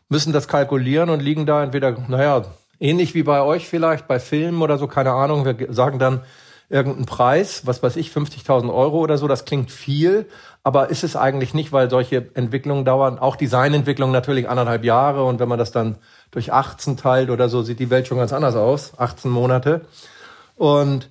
müssen 0.09 0.33
das 0.33 0.47
kalkulieren 0.47 1.09
und 1.09 1.21
liegen 1.21 1.45
da 1.45 1.63
entweder, 1.63 1.95
naja, 2.07 2.43
ähnlich 2.79 3.13
wie 3.13 3.23
bei 3.23 3.41
euch 3.41 3.67
vielleicht, 3.67 4.07
bei 4.07 4.19
Filmen 4.19 4.61
oder 4.61 4.77
so, 4.77 4.87
keine 4.87 5.11
Ahnung. 5.11 5.45
Wir 5.45 5.73
sagen 5.73 5.99
dann, 5.99 6.21
irgendeinen 6.69 7.05
Preis, 7.05 7.65
was 7.65 7.81
weiß 7.81 7.95
ich, 7.95 8.09
50.000 8.09 8.73
Euro 8.73 8.99
oder 8.99 9.17
so, 9.17 9.27
das 9.27 9.45
klingt 9.45 9.71
viel, 9.71 10.25
aber 10.63 10.89
ist 10.89 11.03
es 11.03 11.15
eigentlich 11.15 11.53
nicht, 11.53 11.71
weil 11.71 11.89
solche 11.89 12.29
Entwicklungen 12.33 12.83
dauern, 12.83 13.19
auch 13.19 13.37
Designentwicklungen 13.37 14.11
natürlich 14.11 14.49
anderthalb 14.49 14.83
Jahre 14.83 15.23
und 15.23 15.39
wenn 15.39 15.47
man 15.47 15.59
das 15.59 15.71
dann 15.71 15.95
durch 16.31 16.51
18 16.51 16.97
teilt 16.97 17.29
oder 17.29 17.47
so, 17.47 17.61
sieht 17.61 17.79
die 17.79 17.89
Welt 17.89 18.07
schon 18.07 18.17
ganz 18.17 18.33
anders 18.33 18.55
aus, 18.55 18.91
18 18.97 19.31
Monate. 19.31 19.81
Und 20.57 21.09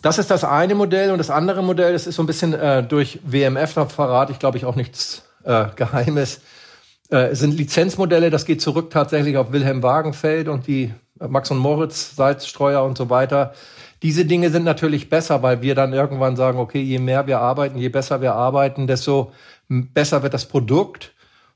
das 0.00 0.18
ist 0.18 0.30
das 0.30 0.44
eine 0.44 0.74
Modell 0.74 1.10
und 1.10 1.18
das 1.18 1.30
andere 1.30 1.62
Modell, 1.62 1.92
das 1.92 2.06
ist 2.06 2.14
so 2.14 2.22
ein 2.22 2.26
bisschen 2.26 2.54
äh, 2.54 2.82
durch 2.82 3.20
WMF, 3.22 3.74
da 3.74 3.86
verrate 3.86 4.32
ich 4.32 4.38
glaube 4.38 4.56
ich 4.56 4.64
auch 4.64 4.76
nichts 4.76 5.24
äh, 5.44 5.66
Geheimes, 5.76 6.40
äh, 7.10 7.34
sind 7.34 7.54
Lizenzmodelle, 7.54 8.30
das 8.30 8.46
geht 8.46 8.62
zurück 8.62 8.90
tatsächlich 8.90 9.36
auf 9.36 9.52
Wilhelm 9.52 9.82
Wagenfeld 9.82 10.48
und 10.48 10.66
die 10.66 10.94
Max 11.18 11.50
und 11.50 11.58
Moritz, 11.58 12.16
Salzstreuer 12.16 12.82
und 12.82 12.96
so 12.96 13.10
weiter 13.10 13.52
Diese 14.02 14.24
Dinge 14.24 14.50
sind 14.50 14.64
natürlich 14.64 15.08
besser, 15.08 15.42
weil 15.42 15.62
wir 15.62 15.74
dann 15.74 15.92
irgendwann 15.92 16.36
sagen, 16.36 16.58
okay, 16.58 16.80
je 16.80 16.98
mehr 16.98 17.26
wir 17.26 17.40
arbeiten, 17.40 17.78
je 17.78 17.88
besser 17.88 18.20
wir 18.20 18.34
arbeiten, 18.34 18.86
desto 18.86 19.32
besser 19.68 20.22
wird 20.22 20.34
das 20.34 20.46
Produkt. 20.46 21.14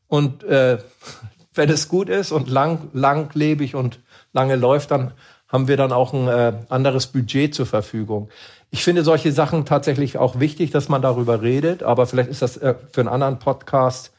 Und 0.09 0.43
äh, 0.45 0.79
wenn 1.55 1.69
es 1.69 1.89
gut 1.89 2.09
ist 2.09 2.33
und 2.33 2.49
lang, 2.49 2.89
langlebig 2.93 3.75
und 3.75 4.01
lange 4.33 4.57
läuft, 4.57 4.91
dann 4.91 5.13
haben 5.49 5.69
wir 5.69 5.77
dann 5.77 5.93
auch 5.93 6.13
ein 6.13 6.29
äh, 6.29 6.53
anderes 6.69 7.09
Budget 7.09 7.55
zur 7.55 7.67
Verfügung. 7.67 8.29
Ich 8.71 8.85
finde 8.85 9.03
solche 9.03 9.33
Sachen 9.33 9.65
tatsächlich 9.65 10.17
auch 10.17 10.39
wichtig, 10.39 10.71
dass 10.71 10.89
man 10.89 11.03
darüber 11.03 11.43
redet, 11.43 11.83
aber 11.83 12.07
vielleicht 12.07 12.31
ist 12.31 12.43
das 12.43 12.57
äh, 12.57 12.75
für 12.93 13.01
einen 13.01 13.09
anderen 13.09 13.41
Podcast 13.41 14.13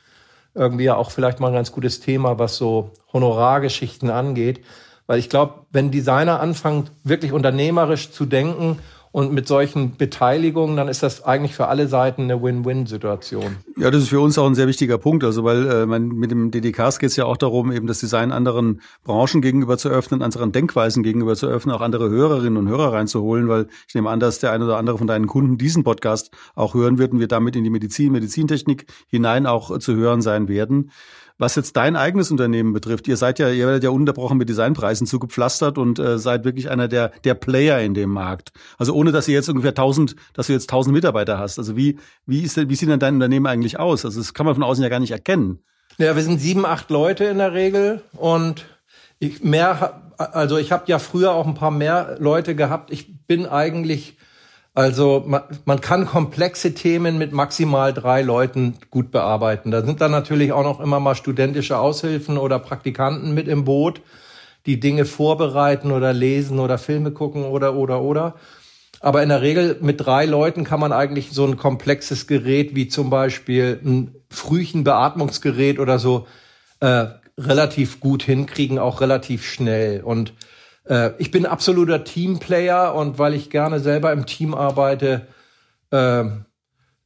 irgendwie 0.54 0.90
auch 0.92 1.12
vielleicht 1.12 1.40
mal 1.40 1.48
ein 1.48 1.54
ganz 1.54 1.72
gutes 1.72 2.01
Thema, 2.01 2.38
was 2.38 2.58
so 2.58 2.92
Honorargeschichten 3.13 4.10
angeht. 4.10 4.62
Weil 5.12 5.20
ich 5.20 5.27
glaube, 5.27 5.65
wenn 5.74 5.91
Designer 5.91 6.39
anfangen, 6.39 6.89
wirklich 7.03 7.34
unternehmerisch 7.34 8.12
zu 8.12 8.25
denken 8.25 8.77
und 9.12 9.34
mit 9.34 9.46
solchen 9.46 9.98
Beteiligungen, 9.98 10.77
dann 10.77 10.88
ist 10.88 11.03
das 11.03 11.25
eigentlich 11.25 11.53
für 11.53 11.68
alle 11.68 11.89
Seiten 11.89 12.22
eine 12.22 12.41
Win-Win-Situation. 12.41 13.58
Ja, 13.75 13.91
das 13.91 14.03
ist 14.03 14.08
für 14.08 14.22
uns 14.22 14.38
auch 14.38 14.48
ein 14.48 14.56
sehr 14.56 14.68
wichtiger 14.68 14.98
Punkt. 14.98 15.25
Also 15.25 15.44
weil 15.44 15.70
äh, 15.70 15.86
man, 15.86 16.08
mit 16.08 16.32
dem 16.32 16.50
DDKs 16.50 16.98
geht 16.98 17.10
es 17.10 17.18
ja 17.18 17.25
auch 17.25 17.36
darum, 17.36 17.74
eben 17.74 17.88
das 17.88 18.00
Design 18.00 18.32
anderen 18.32 18.80
Branchen 19.03 19.41
gegenüber 19.41 19.77
zu 19.77 19.89
öffnen, 19.89 20.22
anderen 20.22 20.53
Denkweisen 20.53 21.03
gegenüber 21.03 21.36
zu 21.36 21.48
öffnen, 21.48 21.75
auch 21.75 21.82
andere 21.82 22.10
Hörerinnen 22.10 22.56
und 22.56 22.70
Hörer 22.70 22.94
reinzuholen, 22.94 23.50
weil 23.50 23.68
ich 23.89 23.96
nehme 23.96 24.10
an, 24.10 24.22
dass 24.22 24.39
der 24.39 24.53
eine 24.53 24.63
oder 24.63 24.77
andere 24.77 24.98
von 24.98 25.08
deinen 25.08 25.27
Kunden 25.27 25.58
diesen 25.58 25.84
Podcast 25.84 26.32
auch 26.56 26.74
hören 26.74 27.00
wird 27.00 27.12
und 27.12 27.20
wir 27.20 27.27
damit 27.27 27.58
in 27.58 27.65
die 27.65 27.70
Medizin, 27.70 28.13
Medizintechnik 28.13 28.86
hinein 29.08 29.46
auch 29.46 29.77
zu 29.80 29.94
hören 29.94 30.22
sein 30.22 30.48
werden. 30.48 30.89
Was 31.41 31.55
jetzt 31.55 31.75
dein 31.75 31.95
eigenes 31.95 32.29
Unternehmen 32.29 32.71
betrifft, 32.71 33.07
ihr 33.07 33.17
seid 33.17 33.39
ja, 33.39 33.50
ihr 33.50 33.65
werdet 33.65 33.83
ja 33.83 33.89
unterbrochen 33.89 34.38
mit 34.38 34.48
Designpreisen 34.48 35.07
zugepflastert 35.07 35.79
und 35.79 35.98
äh, 35.98 36.19
seid 36.19 36.45
wirklich 36.45 36.69
einer 36.69 36.88
der, 36.88 37.12
der 37.24 37.33
Player 37.33 37.79
in 37.79 37.95
dem 37.95 38.12
Markt. 38.12 38.51
Also 38.77 38.93
ohne, 38.93 39.12
dass 39.12 39.27
ihr 39.27 39.33
jetzt 39.33 39.50
ungefähr 39.50 39.71
1000, 39.71 40.15
dass 40.36 40.45
du 40.45 40.53
jetzt 40.53 40.69
1000 40.69 40.93
Mitarbeiter 40.93 41.39
hast. 41.39 41.57
Also 41.57 41.75
wie, 41.75 41.98
wie 42.27 42.43
ist 42.43 42.57
wie 42.57 42.75
sieht 42.75 42.89
denn 42.89 43.00
dein 43.00 43.15
Unternehmen 43.15 43.48
eigentlich 43.48 43.79
aus? 43.79 44.05
Also 44.05 44.19
das 44.19 44.36
kann 44.36 44.45
man 44.45 44.53
von 44.53 44.63
außen 44.63 44.83
ja 44.83 44.89
gar 44.89 45.00
nicht 45.00 45.10
erkennen. 45.10 45.63
Ja, 45.98 46.15
wir 46.15 46.21
sind 46.21 46.39
sieben, 46.39 46.63
acht 46.63 46.91
Leute 46.91 47.24
in 47.24 47.39
der 47.39 47.53
Regel 47.53 48.03
und 48.13 48.67
ich 49.17 49.43
mehr, 49.43 50.13
also 50.19 50.60
ich 50.60 50.71
habe 50.71 50.83
ja 50.86 51.00
früher 51.00 51.31
auch 51.31 51.48
ein 51.48 51.55
paar 51.55 51.71
mehr 51.71 52.17
Leute 52.19 52.53
gehabt. 52.55 52.93
Ich 52.93 53.25
bin 53.25 53.48
eigentlich 53.48 54.15
also 54.74 55.24
man, 55.25 55.44
man 55.66 55.82
kann 55.82 56.06
komplexe 56.06 56.74
Themen 56.74 57.18
mit 57.18 57.34
maximal 57.34 57.94
drei 57.94 58.22
Leuten 58.22 58.75
gut 58.90 59.12
bearbeiten. 59.12 59.72
Da 59.72 59.84
sind 59.86 60.00
dann 60.00 60.12
natürlich 60.12 60.54
auch 60.54 60.63
noch 60.63 60.80
immer 60.80 61.00
mal 61.00 61.16
studentische 61.16 61.78
Aushilfen 61.78 62.38
oder 62.38 62.58
Praktikanten 62.60 63.34
mit 63.34 63.48
im 63.48 63.66
Boot, 63.66 64.01
die 64.66 64.80
Dinge 64.80 65.06
vorbereiten 65.06 65.92
oder 65.92 66.13
lesen 66.13 66.60
oder 66.60 66.78
Filme 66.78 67.12
gucken 67.12 67.44
oder 67.44 67.75
oder 67.75 68.01
oder. 68.01 68.36
Aber 69.01 69.24
in 69.24 69.30
der 69.30 69.42
Regel 69.42 69.78
mit 69.82 70.06
drei 70.06 70.25
Leuten 70.25 70.63
kann 70.63 70.80
man 70.80 70.94
eigentlich 70.94 71.32
so 71.32 71.46
ein 71.46 71.58
komplexes 71.58 72.28
Gerät 72.28 72.75
wie 72.75 72.88
zum 72.88 73.10
Beispiel 73.10 73.80
ein 73.84 74.16
Frühchenbeatmungsgerät 74.30 75.80
oder 75.80 75.98
so 75.98 76.28
äh, 76.82 77.08
relativ 77.38 78.00
gut 78.00 78.24
hinkriegen, 78.24 78.78
auch 78.78 79.01
relativ 79.01 79.46
schnell. 79.46 80.01
Und 80.01 80.34
äh, 80.85 81.11
ich 81.17 81.31
bin 81.31 81.45
absoluter 81.45 82.03
Teamplayer 82.03 82.95
und 82.95 83.19
weil 83.19 83.33
ich 83.33 83.50
gerne 83.50 83.79
selber 83.79 84.11
im 84.11 84.25
Team 84.25 84.53
arbeite, 84.53 85.27
äh, 85.91 86.23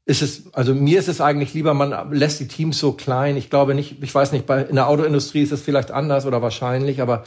ist 0.05 0.21
es, 0.21 0.53
also 0.53 0.75
mir 0.75 0.99
ist 0.99 1.07
es 1.07 1.19
eigentlich 1.19 1.53
lieber, 1.53 1.73
man 1.73 2.11
lässt 2.11 2.39
die 2.39 2.47
Teams 2.47 2.77
so 2.77 2.91
klein. 2.91 3.37
Ich 3.37 3.49
glaube 3.49 3.73
nicht, 3.73 4.03
ich 4.03 4.13
weiß 4.13 4.31
nicht, 4.31 4.45
bei, 4.45 4.61
in 4.61 4.75
der 4.75 4.87
Autoindustrie 4.87 5.41
ist 5.41 5.51
es 5.51 5.61
vielleicht 5.61 5.91
anders 5.91 6.25
oder 6.27 6.41
wahrscheinlich, 6.43 7.01
aber 7.01 7.23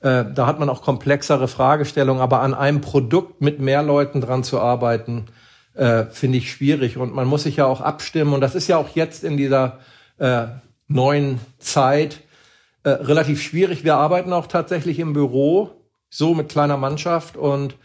äh, 0.00 0.24
da 0.34 0.46
hat 0.46 0.58
man 0.58 0.68
auch 0.68 0.82
komplexere 0.82 1.46
Fragestellungen. 1.46 2.20
Aber 2.20 2.40
an 2.40 2.52
einem 2.52 2.80
Produkt 2.80 3.40
mit 3.40 3.60
mehr 3.60 3.82
Leuten 3.84 4.20
dran 4.20 4.42
zu 4.42 4.60
arbeiten, 4.60 5.26
äh, 5.74 6.06
finde 6.06 6.38
ich 6.38 6.50
schwierig. 6.50 6.96
Und 6.96 7.14
man 7.14 7.28
muss 7.28 7.44
sich 7.44 7.56
ja 7.56 7.66
auch 7.66 7.80
abstimmen. 7.80 8.32
Und 8.32 8.40
das 8.40 8.56
ist 8.56 8.66
ja 8.66 8.76
auch 8.76 8.88
jetzt 8.96 9.22
in 9.22 9.36
dieser 9.36 9.78
äh, 10.18 10.46
neuen 10.88 11.38
Zeit 11.58 12.22
äh, 12.82 12.90
relativ 12.90 13.40
schwierig. 13.40 13.84
Wir 13.84 13.96
arbeiten 13.96 14.32
auch 14.32 14.48
tatsächlich 14.48 14.98
im 14.98 15.12
Büro 15.12 15.70
so 16.16 16.34
mit 16.34 16.48
kleiner 16.48 16.76
Mannschaft 16.76 17.36
und 17.36 17.76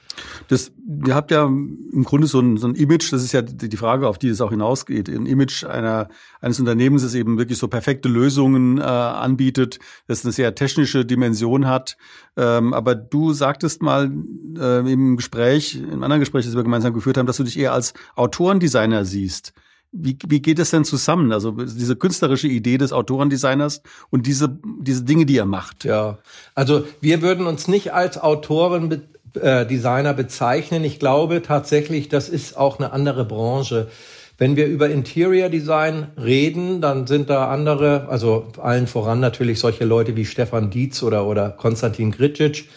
das, 0.47 0.71
ihr 1.05 1.15
habt 1.15 1.31
ja 1.31 1.45
im 1.45 2.03
Grunde 2.03 2.27
so 2.27 2.39
ein, 2.39 2.57
so 2.57 2.67
ein 2.67 2.75
Image, 2.75 3.11
das 3.11 3.23
ist 3.23 3.31
ja 3.31 3.41
die 3.41 3.77
Frage, 3.77 4.07
auf 4.07 4.17
die 4.17 4.27
es 4.27 4.41
auch 4.41 4.51
hinausgeht. 4.51 5.09
Ein 5.09 5.25
Image 5.25 5.63
einer, 5.63 6.09
eines 6.41 6.59
Unternehmens, 6.59 7.03
das 7.03 7.13
eben 7.15 7.37
wirklich 7.37 7.57
so 7.57 7.67
perfekte 7.67 8.09
Lösungen 8.09 8.77
äh, 8.77 8.81
anbietet, 8.81 9.79
das 10.07 10.25
eine 10.25 10.33
sehr 10.33 10.53
technische 10.55 11.05
Dimension 11.05 11.67
hat. 11.67 11.97
Ähm, 12.35 12.73
aber 12.73 12.95
du 12.95 13.33
sagtest 13.33 13.81
mal 13.81 14.11
äh, 14.57 14.91
im 14.91 15.17
Gespräch, 15.17 15.75
im 15.75 16.03
anderen 16.03 16.19
Gespräch, 16.19 16.45
das 16.45 16.55
wir 16.55 16.63
gemeinsam 16.63 16.93
geführt 16.93 17.17
haben, 17.17 17.27
dass 17.27 17.37
du 17.37 17.43
dich 17.43 17.57
eher 17.57 17.73
als 17.73 17.93
Autorendesigner 18.15 19.05
siehst. 19.05 19.53
Wie, 19.93 20.17
wie 20.27 20.41
geht 20.41 20.59
es 20.59 20.71
denn 20.71 20.85
zusammen? 20.85 21.33
Also 21.33 21.51
diese 21.51 21.97
künstlerische 21.97 22.47
Idee 22.47 22.77
des 22.77 22.93
Autorendesigners 22.93 23.81
und 24.09 24.25
diese, 24.25 24.57
diese 24.79 25.03
Dinge, 25.03 25.25
die 25.25 25.37
er 25.37 25.45
macht. 25.45 25.83
Ja, 25.83 26.17
also 26.55 26.85
wir 27.01 27.21
würden 27.21 27.45
uns 27.45 27.67
nicht 27.67 27.93
als 27.93 28.17
Autoren 28.17 29.03
äh, 29.33 29.65
Designer 29.65 30.13
bezeichnen. 30.13 30.83
Ich 30.83 30.99
glaube 30.99 31.41
tatsächlich, 31.41 32.09
das 32.09 32.29
ist 32.29 32.57
auch 32.57 32.79
eine 32.79 32.93
andere 32.93 33.25
Branche. 33.25 33.89
Wenn 34.37 34.55
wir 34.55 34.65
über 34.65 34.89
Interior 34.89 35.49
Design 35.49 36.07
reden, 36.17 36.81
dann 36.81 37.05
sind 37.05 37.29
da 37.29 37.49
andere, 37.49 38.07
also 38.09 38.47
allen 38.57 38.87
voran 38.87 39.19
natürlich 39.19 39.59
solche 39.59 39.85
Leute 39.85 40.15
wie 40.15 40.25
Stefan 40.25 40.71
Dietz 40.71 41.03
oder, 41.03 41.27
oder 41.27 41.49
Konstantin 41.49 42.11
Gricic 42.11 42.67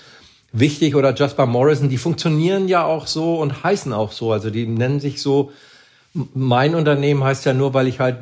wichtig 0.52 0.94
oder 0.94 1.14
Jasper 1.14 1.46
Morrison, 1.46 1.88
die 1.88 1.98
funktionieren 1.98 2.68
ja 2.68 2.84
auch 2.84 3.06
so 3.06 3.40
und 3.40 3.64
heißen 3.64 3.92
auch 3.92 4.12
so. 4.12 4.30
Also 4.30 4.50
die 4.50 4.66
nennen 4.66 5.00
sich 5.00 5.20
so 5.20 5.52
mein 6.14 6.74
Unternehmen 6.74 7.24
heißt 7.24 7.44
ja 7.44 7.52
nur, 7.52 7.74
weil 7.74 7.88
ich 7.88 8.00
halt 8.00 8.18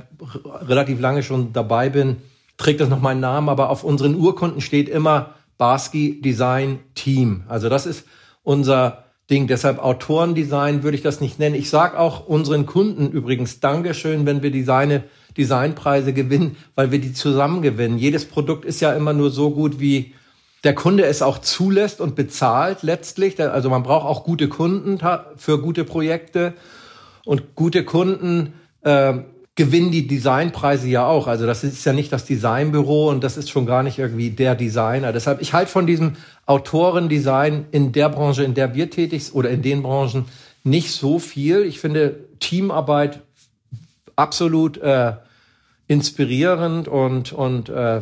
relativ 0.62 0.98
lange 0.98 1.22
schon 1.22 1.52
dabei 1.52 1.90
bin, 1.90 2.16
trägt 2.56 2.80
das 2.80 2.88
noch 2.88 3.00
meinen 3.00 3.20
Namen, 3.20 3.48
aber 3.48 3.70
auf 3.70 3.84
unseren 3.84 4.14
Urkunden 4.14 4.60
steht 4.60 4.88
immer 4.88 5.34
Barsky 5.58 6.20
Design 6.20 6.80
Team. 6.94 7.44
Also 7.48 7.68
das 7.68 7.86
ist 7.86 8.06
unser 8.42 9.04
Ding. 9.30 9.46
Deshalb 9.46 9.78
Autorendesign 9.78 10.82
würde 10.82 10.96
ich 10.96 11.02
das 11.02 11.20
nicht 11.20 11.38
nennen. 11.38 11.54
Ich 11.54 11.70
sage 11.70 11.98
auch 11.98 12.26
unseren 12.26 12.66
Kunden 12.66 13.10
übrigens 13.10 13.60
Dankeschön, 13.60 14.26
wenn 14.26 14.42
wir 14.42 14.50
Design, 14.50 15.04
Designpreise 15.36 16.12
gewinnen, 16.12 16.56
weil 16.74 16.90
wir 16.90 16.98
die 16.98 17.12
zusammen 17.12 17.62
gewinnen. 17.62 17.98
Jedes 17.98 18.24
Produkt 18.24 18.64
ist 18.64 18.80
ja 18.80 18.92
immer 18.92 19.12
nur 19.12 19.30
so 19.30 19.50
gut, 19.50 19.80
wie 19.80 20.14
der 20.64 20.74
Kunde 20.74 21.04
es 21.04 21.22
auch 21.22 21.38
zulässt 21.38 22.00
und 22.00 22.14
bezahlt 22.14 22.82
letztlich. 22.82 23.40
Also 23.40 23.70
man 23.70 23.82
braucht 23.82 24.06
auch 24.06 24.24
gute 24.24 24.48
Kunden 24.48 24.98
für 25.36 25.60
gute 25.60 25.84
Projekte. 25.84 26.54
Und 27.24 27.54
gute 27.54 27.84
Kunden 27.84 28.52
äh, 28.82 29.14
gewinnen 29.54 29.90
die 29.90 30.06
Designpreise 30.06 30.88
ja 30.88 31.06
auch. 31.06 31.26
Also 31.26 31.46
das 31.46 31.62
ist 31.62 31.84
ja 31.84 31.92
nicht 31.92 32.12
das 32.12 32.24
Designbüro 32.24 33.10
und 33.10 33.22
das 33.22 33.36
ist 33.36 33.50
schon 33.50 33.66
gar 33.66 33.82
nicht 33.82 33.98
irgendwie 33.98 34.30
der 34.30 34.54
Designer. 34.54 35.12
Deshalb, 35.12 35.42
ich 35.42 35.52
halte 35.52 35.70
von 35.70 35.86
diesem 35.86 36.16
Autorendesign 36.46 37.66
in 37.70 37.92
der 37.92 38.08
Branche, 38.08 38.44
in 38.44 38.54
der 38.54 38.74
wir 38.74 38.90
tätig 38.90 39.24
sind 39.24 39.34
oder 39.34 39.50
in 39.50 39.62
den 39.62 39.82
Branchen 39.82 40.24
nicht 40.64 40.92
so 40.92 41.18
viel. 41.18 41.64
Ich 41.64 41.80
finde 41.80 42.16
Teamarbeit 42.40 43.20
absolut 44.16 44.78
äh, 44.78 45.14
inspirierend 45.86 46.88
und, 46.88 47.32
und 47.32 47.68
äh, 47.68 48.00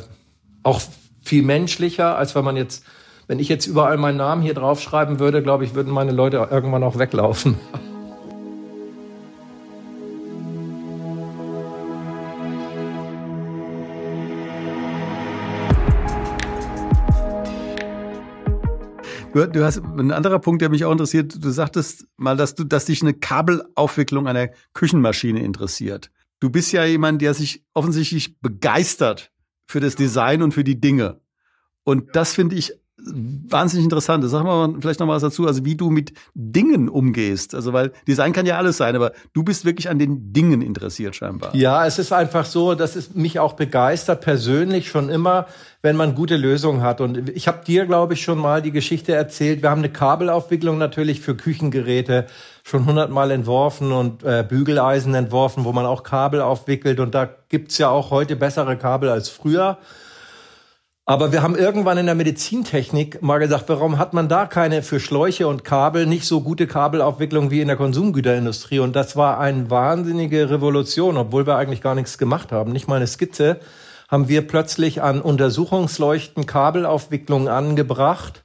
auch 0.63 0.81
viel 1.23 1.43
menschlicher, 1.43 2.17
als 2.17 2.35
wenn 2.35 2.45
man 2.45 2.57
jetzt, 2.57 2.85
wenn 3.27 3.39
ich 3.39 3.49
jetzt 3.49 3.67
überall 3.67 3.97
meinen 3.97 4.19
Namen 4.19 4.43
hier 4.43 4.55
draufschreiben 4.55 5.19
würde, 5.19 5.43
glaube 5.43 5.65
ich, 5.65 5.75
würden 5.75 5.93
meine 5.93 6.13
Leute 6.13 6.49
irgendwann 6.51 6.85
auch 6.85 6.99
weglaufen. 6.99 7.57
Du, 19.33 19.65
hast 19.65 19.79
ein 19.79 20.11
anderer 20.11 20.41
Punkt, 20.41 20.61
der 20.61 20.71
mich 20.71 20.85
auch 20.85 20.93
interessiert. 20.93 21.43
Du 21.43 21.51
sagtest 21.51 22.07
mal, 22.17 22.37
dass 22.37 22.55
du, 22.55 22.65
dass 22.65 22.87
dich 22.87 23.03
eine 23.03 23.15
Kabelaufwicklung 23.15 24.27
einer 24.27 24.49
Küchenmaschine 24.75 25.43
interessiert. 25.43 26.11
Du 26.41 26.51
bist 26.51 26.73
ja 26.73 26.85
jemand, 26.85 27.23
der 27.23 27.35
sich 27.35 27.65
offensichtlich 27.73 28.41
begeistert 28.41 29.31
für 29.67 29.79
das 29.79 29.95
Design 29.95 30.43
und 30.43 30.53
für 30.53 30.65
die 30.65 30.81
Dinge. 30.81 31.21
Und 31.85 32.17
das 32.17 32.35
finde 32.35 32.57
ich 32.57 32.73
wahnsinnig 33.05 33.85
interessant. 33.85 34.25
Sag 34.29 34.45
mal 34.45 34.75
vielleicht 34.81 35.01
noch 35.01 35.07
mal 35.07 35.15
was 35.15 35.23
dazu, 35.23 35.47
also 35.47 35.65
wie 35.65 35.77
du 35.77 35.91
mit 35.91 36.13
Dingen 36.35 36.89
umgehst. 36.89 37.55
Also 37.55 37.73
weil 37.73 37.93
Design 38.07 38.33
kann 38.33 38.47
ja 38.47 38.57
alles 38.57 38.77
sein, 38.77 38.97
aber 38.97 39.13
du 39.33 39.43
bist 39.43 39.65
wirklich 39.65 39.89
an 39.89 39.99
den 39.99 40.33
Dingen 40.33 40.63
interessiert 40.63 41.17
scheinbar. 41.17 41.55
Ja, 41.55 41.87
es 41.87 41.99
ist 41.99 42.13
einfach 42.13 42.45
so, 42.45 42.75
dass 42.75 42.97
es 42.97 43.15
mich 43.15 43.39
auch 43.39 43.55
begeistert 43.55 44.21
persönlich 44.21 44.89
schon 44.89 45.09
immer, 45.09 45.47
wenn 45.83 45.97
man 45.97 46.15
gute 46.15 46.37
Lösungen 46.37 46.83
hat. 46.83 47.01
Und 47.01 47.31
ich 47.31 47.49
habe 47.49 47.65
dir, 47.65 47.87
glaube 47.87 48.15
ich, 48.15 48.23
schon 48.23 48.39
mal 48.39 48.63
die 48.63 48.73
Geschichte 48.73 49.13
erzählt. 49.13 49.63
Wir 49.63 49.71
haben 49.71 49.81
eine 49.81 49.91
Kabelaufwicklung 49.91 50.79
natürlich 50.79 51.21
für 51.21 51.35
Küchengeräte 51.35 52.27
schon 52.63 52.87
hundertmal 52.87 53.31
entworfen 53.31 53.93
und 53.93 54.23
äh, 54.23 54.45
Bügeleisen 54.47 55.15
entworfen, 55.15 55.65
wo 55.65 55.73
man 55.73 55.87
auch 55.87 56.03
Kabel 56.03 56.43
aufwickelt. 56.43 57.01
Und 57.01 57.15
da 57.15 57.29
gibt's 57.49 57.79
ja 57.79 57.89
auch 57.89 58.11
heute 58.11 58.37
bessere 58.37 58.77
Kabel 58.77 59.09
als 59.09 59.29
früher. 59.29 59.79
Aber 61.11 61.33
wir 61.33 61.43
haben 61.43 61.57
irgendwann 61.57 61.99
in 61.99 62.07
der 62.07 62.15
Medizintechnik 62.15 63.21
mal 63.21 63.39
gesagt, 63.39 63.65
warum 63.67 63.99
hat 63.99 64.13
man 64.13 64.29
da 64.29 64.47
keine 64.47 64.81
für 64.81 65.01
Schläuche 65.01 65.49
und 65.49 65.65
Kabel 65.65 66.07
nicht 66.07 66.25
so 66.25 66.41
gute 66.41 66.69
Kabelaufwicklung 66.69 67.51
wie 67.51 67.61
in 67.61 67.67
der 67.67 67.77
Konsumgüterindustrie? 67.77 68.79
Und 68.79 68.95
das 68.95 69.17
war 69.17 69.41
eine 69.41 69.69
wahnsinnige 69.71 70.51
Revolution, 70.51 71.17
obwohl 71.17 71.49
wir 71.49 71.57
eigentlich 71.57 71.83
gar 71.83 71.97
nichts 71.97 72.17
gemacht 72.17 72.53
haben. 72.53 72.71
Nicht 72.71 72.87
mal 72.87 72.95
eine 72.95 73.09
Skizze 73.09 73.59
haben 74.09 74.29
wir 74.29 74.47
plötzlich 74.47 75.03
an 75.03 75.21
Untersuchungsleuchten 75.21 76.47
Kabelaufwicklung 76.47 77.49
angebracht. 77.49 78.45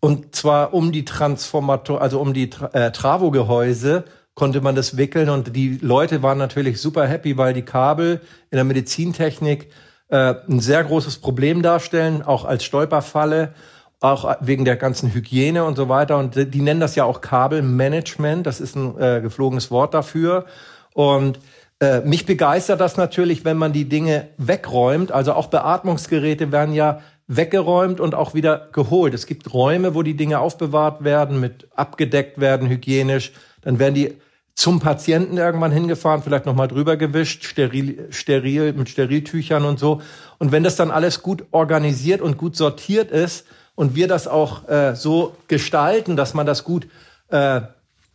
Und 0.00 0.34
zwar 0.34 0.72
um 0.72 0.90
die 0.90 1.04
Transformator, 1.04 2.00
also 2.00 2.18
um 2.18 2.32
die 2.32 2.48
äh, 2.72 2.92
Travo-Gehäuse 2.92 4.04
konnte 4.34 4.62
man 4.62 4.74
das 4.74 4.96
wickeln 4.96 5.28
und 5.28 5.54
die 5.54 5.78
Leute 5.82 6.22
waren 6.22 6.38
natürlich 6.38 6.80
super 6.80 7.06
happy, 7.06 7.36
weil 7.36 7.52
die 7.52 7.60
Kabel 7.60 8.22
in 8.50 8.56
der 8.56 8.64
Medizintechnik 8.64 9.68
äh, 10.14 10.36
ein 10.48 10.60
sehr 10.60 10.84
großes 10.84 11.18
Problem 11.18 11.60
darstellen, 11.60 12.22
auch 12.22 12.44
als 12.44 12.62
Stolperfalle, 12.62 13.52
auch 13.98 14.36
wegen 14.40 14.64
der 14.64 14.76
ganzen 14.76 15.12
Hygiene 15.12 15.64
und 15.64 15.74
so 15.74 15.88
weiter. 15.88 16.18
Und 16.18 16.36
die 16.36 16.60
nennen 16.60 16.78
das 16.78 16.94
ja 16.94 17.04
auch 17.04 17.20
Kabelmanagement. 17.20 18.46
Das 18.46 18.60
ist 18.60 18.76
ein 18.76 18.96
äh, 19.00 19.20
geflogenes 19.20 19.72
Wort 19.72 19.92
dafür. 19.92 20.44
Und 20.92 21.40
äh, 21.80 22.00
mich 22.02 22.26
begeistert 22.26 22.80
das 22.80 22.96
natürlich, 22.96 23.44
wenn 23.44 23.56
man 23.56 23.72
die 23.72 23.88
Dinge 23.88 24.28
wegräumt. 24.36 25.10
Also 25.10 25.32
auch 25.32 25.48
Beatmungsgeräte 25.48 26.52
werden 26.52 26.74
ja 26.74 27.00
weggeräumt 27.26 27.98
und 27.98 28.14
auch 28.14 28.34
wieder 28.34 28.68
geholt. 28.70 29.14
Es 29.14 29.26
gibt 29.26 29.52
Räume, 29.52 29.96
wo 29.96 30.04
die 30.04 30.14
Dinge 30.14 30.38
aufbewahrt 30.38 31.02
werden, 31.02 31.40
mit 31.40 31.66
abgedeckt 31.74 32.38
werden, 32.38 32.68
hygienisch. 32.68 33.32
Dann 33.62 33.80
werden 33.80 33.94
die 33.94 34.14
zum 34.54 34.78
Patienten 34.78 35.36
irgendwann 35.36 35.72
hingefahren, 35.72 36.22
vielleicht 36.22 36.46
nochmal 36.46 36.68
drüber 36.68 36.96
gewischt, 36.96 37.44
steril, 37.44 38.06
steril, 38.10 38.72
mit 38.72 38.88
Steriltüchern 38.88 39.64
und 39.64 39.78
so. 39.78 40.00
Und 40.38 40.52
wenn 40.52 40.62
das 40.62 40.76
dann 40.76 40.90
alles 40.90 41.22
gut 41.22 41.44
organisiert 41.50 42.20
und 42.20 42.38
gut 42.38 42.56
sortiert 42.56 43.10
ist 43.10 43.46
und 43.74 43.96
wir 43.96 44.06
das 44.06 44.28
auch 44.28 44.68
äh, 44.68 44.94
so 44.94 45.34
gestalten, 45.48 46.16
dass 46.16 46.34
man 46.34 46.46
das 46.46 46.62
gut, 46.62 46.86
äh, 47.28 47.62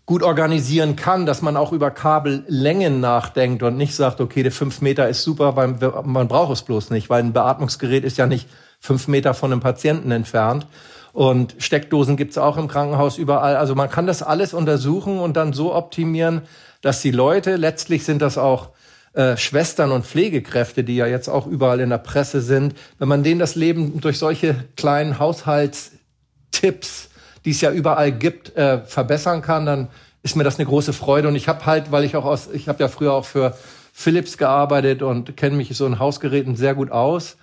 gut 0.05 0.23
organisieren 0.23 0.95
kann, 0.95 1.25
dass 1.25 1.41
man 1.41 1.57
auch 1.57 1.73
über 1.73 1.91
Kabellängen 1.91 3.01
nachdenkt 3.01 3.61
und 3.61 3.75
nicht 3.75 3.93
sagt, 3.93 4.21
okay, 4.21 4.41
der 4.41 4.53
fünf 4.53 4.79
Meter 4.79 5.09
ist 5.09 5.23
super, 5.23 5.57
weil 5.57 5.75
man 6.05 6.29
braucht 6.29 6.53
es 6.53 6.61
bloß 6.61 6.89
nicht, 6.91 7.09
weil 7.09 7.21
ein 7.21 7.33
Beatmungsgerät 7.33 8.05
ist 8.05 8.17
ja 8.17 8.27
nicht 8.27 8.47
fünf 8.79 9.09
Meter 9.09 9.33
von 9.33 9.51
einem 9.51 9.61
Patienten 9.61 10.11
entfernt. 10.11 10.65
Und 11.13 11.55
Steckdosen 11.57 12.17
gibt's 12.17 12.37
auch 12.37 12.57
im 12.57 12.67
Krankenhaus 12.67 13.17
überall. 13.17 13.55
Also 13.55 13.75
man 13.75 13.89
kann 13.89 14.07
das 14.07 14.21
alles 14.21 14.53
untersuchen 14.53 15.19
und 15.19 15.35
dann 15.35 15.53
so 15.53 15.73
optimieren, 15.73 16.41
dass 16.81 17.01
die 17.01 17.11
Leute, 17.11 17.55
letztlich 17.55 18.05
sind 18.05 18.21
das 18.21 18.37
auch 18.37 18.69
äh, 19.13 19.37
Schwestern 19.37 19.91
und 19.91 20.05
Pflegekräfte, 20.05 20.83
die 20.83 20.95
ja 20.95 21.07
jetzt 21.07 21.29
auch 21.29 21.47
überall 21.47 21.79
in 21.79 21.89
der 21.89 21.97
Presse 21.97 22.41
sind, 22.41 22.75
wenn 22.99 23.07
man 23.07 23.23
denen 23.23 23.39
das 23.39 23.55
Leben 23.55 23.99
durch 24.01 24.19
solche 24.19 24.55
kleinen 24.77 25.17
Haushaltstipps, 25.19 27.09
die 27.43 27.51
es 27.51 27.61
ja 27.61 27.71
überall 27.71 28.11
gibt, 28.11 28.55
äh, 28.55 28.81
verbessern 28.85 29.41
kann, 29.41 29.65
dann 29.65 29.87
ist 30.21 30.35
mir 30.35 30.43
das 30.43 30.59
eine 30.59 30.67
große 30.67 30.93
Freude. 30.93 31.27
Und 31.27 31.35
ich 31.35 31.47
habe 31.47 31.65
halt, 31.65 31.91
weil 31.91 32.03
ich 32.03 32.15
auch 32.15 32.25
aus, 32.25 32.49
ich 32.53 32.67
habe 32.67 32.81
ja 32.81 32.87
früher 32.87 33.13
auch 33.13 33.25
für 33.25 33.57
Philips 33.93 34.37
gearbeitet 34.37 35.01
und 35.01 35.35
kenne 35.35 35.55
mich 35.57 35.75
so 35.75 35.85
in 35.85 35.99
Hausgeräten 35.99 36.55
sehr 36.55 36.75
gut 36.75 36.91
aus. 36.91 37.37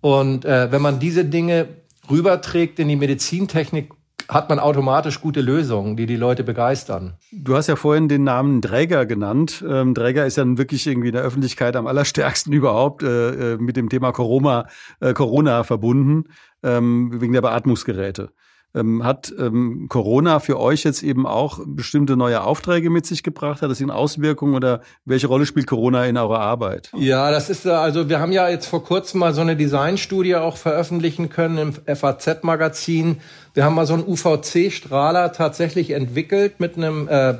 Und 0.00 0.44
äh, 0.44 0.72
wenn 0.72 0.80
man 0.80 0.98
diese 0.98 1.24
Dinge 1.24 1.68
rüberträgt 2.08 2.78
in 2.78 2.88
die 2.88 2.96
Medizintechnik, 2.96 3.92
hat 4.28 4.48
man 4.48 4.60
automatisch 4.60 5.20
gute 5.20 5.40
Lösungen, 5.40 5.96
die 5.96 6.06
die 6.06 6.16
Leute 6.16 6.44
begeistern. 6.44 7.14
Du 7.32 7.56
hast 7.56 7.66
ja 7.66 7.74
vorhin 7.74 8.08
den 8.08 8.22
Namen 8.22 8.60
Dräger 8.60 9.04
genannt. 9.04 9.64
Ähm, 9.68 9.92
Dräger 9.92 10.24
ist 10.24 10.36
ja 10.36 10.44
wirklich 10.56 10.86
irgendwie 10.86 11.08
in 11.08 11.14
der 11.14 11.22
Öffentlichkeit 11.22 11.74
am 11.74 11.86
allerstärksten 11.86 12.52
überhaupt 12.52 13.02
äh, 13.02 13.54
äh, 13.54 13.56
mit 13.58 13.76
dem 13.76 13.88
Thema 13.88 14.12
Corona, 14.12 14.68
äh, 15.00 15.12
Corona 15.14 15.64
verbunden, 15.64 16.24
ähm, 16.62 17.20
wegen 17.20 17.32
der 17.32 17.42
Beatmungsgeräte. 17.42 18.30
Ähm, 18.72 19.02
hat 19.02 19.32
ähm, 19.36 19.86
Corona 19.88 20.38
für 20.38 20.60
euch 20.60 20.84
jetzt 20.84 21.02
eben 21.02 21.26
auch 21.26 21.58
bestimmte 21.66 22.16
neue 22.16 22.42
Aufträge 22.42 22.88
mit 22.88 23.04
sich 23.04 23.24
gebracht? 23.24 23.62
Hat 23.62 23.70
das 23.70 23.80
in 23.80 23.90
Auswirkungen 23.90 24.54
oder 24.54 24.80
welche 25.04 25.26
Rolle 25.26 25.44
spielt 25.44 25.66
Corona 25.66 26.06
in 26.06 26.16
eurer 26.16 26.38
Arbeit? 26.38 26.90
Ja, 26.96 27.32
das 27.32 27.50
ist 27.50 27.66
also 27.66 28.08
wir 28.08 28.20
haben 28.20 28.30
ja 28.30 28.48
jetzt 28.48 28.66
vor 28.66 28.84
kurzem 28.84 29.20
mal 29.20 29.34
so 29.34 29.40
eine 29.40 29.56
Designstudie 29.56 30.36
auch 30.36 30.56
veröffentlichen 30.56 31.30
können 31.30 31.58
im 31.58 31.96
FAZ-Magazin. 31.96 33.18
Wir 33.54 33.64
haben 33.64 33.74
mal 33.74 33.86
so 33.86 33.94
einen 33.94 34.06
UVC-Strahler 34.06 35.32
tatsächlich 35.32 35.90
entwickelt 35.90 36.60
mit 36.60 36.76
einem 36.76 37.08
äh, 37.08 37.34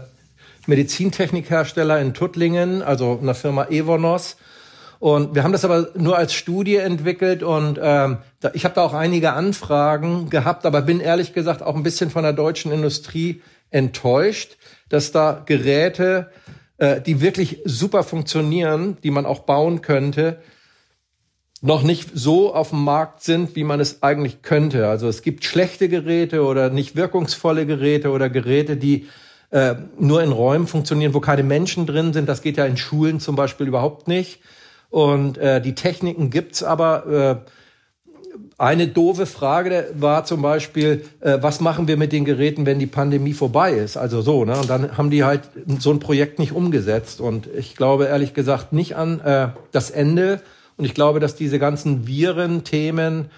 Medizintechnikhersteller 0.67 2.01
in 2.01 2.13
Tuttlingen, 2.13 2.83
also 2.83 3.19
einer 3.23 3.35
Firma 3.35 3.67
Evonos. 3.67 4.37
Und 5.01 5.35
wir 5.35 5.45
haben 5.45 5.53
das 5.53 5.65
aber 5.65 5.89
nur 5.95 6.19
als 6.19 6.35
Studie 6.35 6.77
entwickelt 6.77 7.43
und 7.43 7.81
ähm, 7.83 8.19
da, 8.41 8.51
ich 8.53 8.67
habe 8.67 8.75
da 8.75 8.83
auch 8.83 8.93
einige 8.93 9.33
Anfragen 9.33 10.29
gehabt, 10.29 10.67
aber 10.67 10.83
bin 10.83 11.01
ehrlich 11.01 11.33
gesagt 11.33 11.63
auch 11.63 11.75
ein 11.75 11.83
bisschen 11.83 12.11
von 12.11 12.23
der 12.23 12.35
deutschen 12.35 12.71
Industrie 12.71 13.41
enttäuscht, 13.71 14.59
dass 14.91 15.11
da 15.11 15.43
Geräte, 15.47 16.31
äh, 16.77 17.01
die 17.01 17.23
wirklich 17.23 17.63
super 17.65 18.03
funktionieren, 18.03 18.99
die 19.03 19.11
man 19.11 19.25
auch 19.25 19.41
bauen 19.41 19.81
könnte, 19.81 20.43
noch 21.63 21.83
nicht 21.83 22.11
so 22.13 22.55
auf 22.55 22.69
dem 22.69 22.85
Markt 22.85 23.23
sind, 23.23 23.57
wie 23.57 23.65
man 23.65 23.81
es 23.81 24.03
eigentlich 24.03 24.43
könnte. 24.43 24.87
Also 24.89 25.09
es 25.09 25.23
gibt 25.23 25.47
schlechte 25.47 25.89
Geräte 25.89 26.45
oder 26.45 26.69
nicht 26.69 26.95
wirkungsvolle 26.95 27.65
Geräte 27.65 28.11
oder 28.11 28.29
Geräte, 28.29 28.77
die 28.77 29.09
äh, 29.49 29.77
nur 29.99 30.23
in 30.23 30.33
Räumen 30.33 30.67
funktionieren, 30.67 31.15
wo 31.15 31.21
keine 31.21 31.43
Menschen 31.43 31.87
drin 31.87 32.13
sind. 32.13 32.29
Das 32.29 32.43
geht 32.43 32.59
ja 32.59 32.67
in 32.67 32.77
Schulen 32.77 33.19
zum 33.19 33.35
Beispiel 33.35 33.67
überhaupt 33.67 34.07
nicht. 34.07 34.41
Und 34.91 35.39
äh, 35.39 35.61
die 35.61 35.75
Techniken 35.75 36.31
gibt's 36.31 36.63
aber. 36.63 37.41
Äh, 37.47 37.51
eine 38.59 38.89
doofe 38.89 39.25
Frage 39.25 39.91
war 39.95 40.27
zum 40.27 40.43
Beispiel, 40.43 41.07
äh, 41.21 41.39
was 41.41 41.61
machen 41.61 41.89
wir 41.89 41.97
mit 41.97 42.13
den 42.13 42.27
Geräten, 42.27 42.67
wenn 42.67 42.79
die 42.79 42.87
Pandemie 42.87 43.33
vorbei 43.33 43.73
ist? 43.73 43.97
Also 43.97 44.21
so, 44.21 44.45
ne? 44.45 44.59
Und 44.59 44.69
dann 44.69 44.99
haben 44.99 45.11
die 45.11 45.25
halt 45.25 45.49
so 45.79 45.91
ein 45.91 45.99
Projekt 45.99 46.39
nicht 46.39 46.53
umgesetzt. 46.53 47.23
Und 47.23 47.49
ich 47.57 47.75
glaube 47.75 48.05
ehrlich 48.05 48.35
gesagt 48.35 48.75
nicht 48.75 48.97
an 48.97 49.21
äh, 49.21 49.49
das 49.73 49.91
Ende. 49.91 50.43
Und 50.77 50.85
ich 50.85 50.93
glaube, 50.93 51.21
dass 51.21 51.37
diese 51.37 51.59
ganzen 51.59 52.07
Viren-Themen 52.07 53.31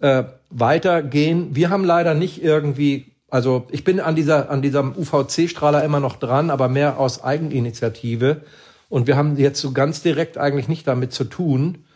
äh, 0.00 0.24
weitergehen. 0.48 1.54
Wir 1.54 1.68
haben 1.68 1.84
leider 1.84 2.14
nicht 2.14 2.42
irgendwie, 2.42 3.12
also 3.28 3.66
ich 3.70 3.84
bin 3.84 4.00
an 4.00 4.16
dieser 4.16 4.50
an 4.50 4.62
diesem 4.62 4.94
UVC-Strahler 4.96 5.84
immer 5.84 6.00
noch 6.00 6.16
dran, 6.16 6.48
aber 6.50 6.68
mehr 6.68 6.98
aus 6.98 7.22
Eigeninitiative. 7.22 8.42
Und 8.90 9.06
wir 9.06 9.16
haben 9.16 9.38
jetzt 9.38 9.60
so 9.60 9.72
ganz 9.72 10.02
direkt 10.02 10.36
eigentlich 10.36 10.68
nicht 10.68 10.86
damit 10.86 11.14
zu 11.14 11.24
tun, 11.24 11.86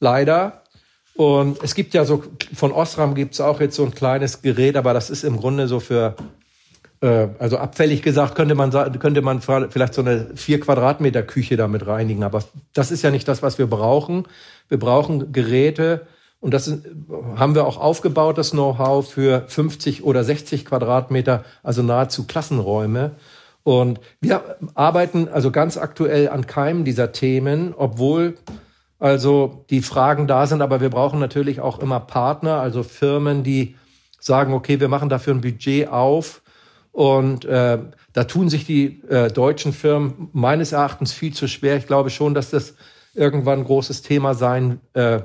leider. 0.00 0.62
Und 1.14 1.62
es 1.62 1.74
gibt 1.74 1.92
ja 1.92 2.06
so, 2.06 2.22
von 2.54 2.72
Osram 2.72 3.14
gibt 3.14 3.34
es 3.34 3.40
auch 3.42 3.60
jetzt 3.60 3.76
so 3.76 3.84
ein 3.84 3.94
kleines 3.94 4.40
Gerät, 4.40 4.76
aber 4.76 4.94
das 4.94 5.10
ist 5.10 5.24
im 5.24 5.38
Grunde 5.38 5.66
so 5.66 5.80
für, 5.80 6.14
äh, 7.00 7.28
also 7.38 7.58
abfällig 7.58 8.02
gesagt, 8.02 8.36
könnte 8.36 8.54
man, 8.54 8.70
könnte 8.98 9.22
man 9.22 9.40
vielleicht 9.42 9.94
so 9.94 10.02
eine 10.02 10.28
vier 10.36 10.60
Quadratmeter 10.60 11.22
Küche 11.22 11.56
damit 11.56 11.86
reinigen. 11.86 12.22
Aber 12.22 12.44
das 12.72 12.90
ist 12.90 13.02
ja 13.02 13.10
nicht 13.10 13.26
das, 13.26 13.42
was 13.42 13.58
wir 13.58 13.66
brauchen. 13.66 14.24
Wir 14.68 14.78
brauchen 14.78 15.32
Geräte, 15.32 16.06
und 16.38 16.54
das 16.54 16.70
haben 17.34 17.54
wir 17.54 17.66
auch 17.66 17.78
aufgebaut, 17.78 18.38
das 18.38 18.52
Know-how 18.52 19.10
für 19.10 19.44
50 19.48 20.04
oder 20.04 20.22
60 20.22 20.64
Quadratmeter, 20.64 21.44
also 21.64 21.82
nahezu 21.82 22.24
Klassenräume. 22.24 23.12
Und 23.66 23.98
wir 24.20 24.58
arbeiten 24.76 25.26
also 25.26 25.50
ganz 25.50 25.76
aktuell 25.76 26.28
an 26.28 26.46
keinem 26.46 26.84
dieser 26.84 27.10
Themen, 27.10 27.74
obwohl 27.76 28.38
also 29.00 29.64
die 29.70 29.82
Fragen 29.82 30.28
da 30.28 30.46
sind, 30.46 30.62
aber 30.62 30.80
wir 30.80 30.88
brauchen 30.88 31.18
natürlich 31.18 31.58
auch 31.58 31.80
immer 31.80 31.98
Partner, 31.98 32.60
also 32.60 32.84
Firmen, 32.84 33.42
die 33.42 33.74
sagen, 34.20 34.54
okay, 34.54 34.78
wir 34.78 34.86
machen 34.86 35.08
dafür 35.08 35.34
ein 35.34 35.40
Budget 35.40 35.88
auf. 35.88 36.42
Und 36.92 37.44
äh, 37.44 37.78
da 38.12 38.22
tun 38.22 38.48
sich 38.50 38.66
die 38.66 39.02
äh, 39.08 39.32
deutschen 39.32 39.72
Firmen 39.72 40.28
meines 40.32 40.70
Erachtens 40.70 41.12
viel 41.12 41.34
zu 41.34 41.48
schwer. 41.48 41.76
Ich 41.76 41.88
glaube 41.88 42.10
schon, 42.10 42.34
dass 42.34 42.50
das 42.50 42.76
irgendwann 43.14 43.58
ein 43.58 43.64
großes 43.64 44.02
Thema 44.02 44.34
sein 44.34 44.78
äh, 44.92 45.22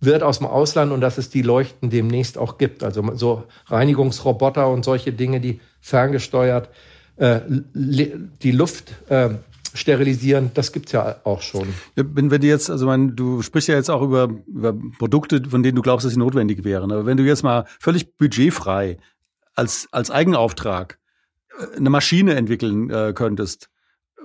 wird 0.00 0.22
aus 0.22 0.38
dem 0.38 0.46
Ausland 0.46 0.92
und 0.92 1.02
dass 1.02 1.18
es 1.18 1.28
die 1.28 1.42
Leuchten 1.42 1.90
demnächst 1.90 2.38
auch 2.38 2.56
gibt. 2.56 2.82
Also 2.82 3.04
so 3.16 3.44
Reinigungsroboter 3.66 4.66
und 4.66 4.82
solche 4.82 5.12
Dinge, 5.12 5.40
die 5.40 5.60
ferngesteuert 5.82 6.68
äh, 6.68 6.70
die 7.18 8.50
Luft 8.50 8.94
äh, 9.08 9.30
sterilisieren, 9.76 10.50
das 10.54 10.72
gibt's 10.72 10.92
ja 10.92 11.16
auch 11.24 11.42
schon. 11.42 11.68
Wenn, 11.94 12.30
wenn 12.30 12.40
du 12.40 12.46
jetzt, 12.46 12.70
also 12.70 12.86
mein, 12.86 13.14
du 13.14 13.42
sprichst 13.42 13.68
ja 13.68 13.74
jetzt 13.74 13.90
auch 13.90 14.02
über, 14.02 14.30
über 14.46 14.74
Produkte, 14.98 15.42
von 15.48 15.62
denen 15.62 15.76
du 15.76 15.82
glaubst, 15.82 16.04
dass 16.04 16.12
sie 16.12 16.18
notwendig 16.18 16.64
wären. 16.64 16.92
Aber 16.92 17.06
wenn 17.06 17.16
du 17.16 17.24
jetzt 17.24 17.42
mal 17.42 17.66
völlig 17.80 18.16
budgetfrei 18.16 18.98
als, 19.54 19.88
als 19.92 20.10
Eigenauftrag 20.10 20.98
äh, 21.58 21.76
eine 21.76 21.90
Maschine 21.90 22.34
entwickeln 22.34 22.90
äh, 22.90 23.12
könntest, 23.14 23.68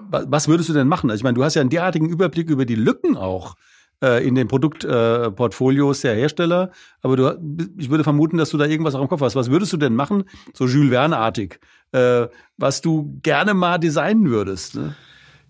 was 0.10 0.48
würdest 0.48 0.68
du 0.68 0.74
denn 0.74 0.88
machen? 0.88 1.12
Also 1.12 1.20
ich 1.20 1.24
meine, 1.24 1.36
du 1.36 1.44
hast 1.44 1.54
ja 1.54 1.62
einen 1.62 1.70
derartigen 1.70 2.10
Überblick 2.10 2.50
über 2.50 2.66
die 2.66 2.76
Lücken 2.76 3.18
auch 3.18 3.56
äh, 4.02 4.26
in 4.26 4.36
den 4.36 4.48
Produktportfolios 4.48 6.02
der 6.02 6.16
Hersteller, 6.16 6.72
aber 7.02 7.16
du, 7.16 7.68
ich 7.78 7.90
würde 7.90 8.04
vermuten, 8.04 8.38
dass 8.38 8.50
du 8.50 8.58
da 8.58 8.66
irgendwas 8.66 8.96
auch 8.96 9.02
im 9.02 9.08
Kopf 9.08 9.22
hast. 9.22 9.36
Was 9.36 9.50
würdest 9.50 9.74
du 9.74 9.78
denn 9.78 9.96
machen, 9.96 10.24
so 10.54 10.66
Jules 10.66 10.92
Verne-artig? 10.92 11.60
äh, 11.92 12.28
was 12.58 12.82
du 12.82 13.20
gerne 13.22 13.54
mal 13.54 13.78
designen 13.78 14.30
würdest. 14.30 14.76
Ne? 14.76 14.96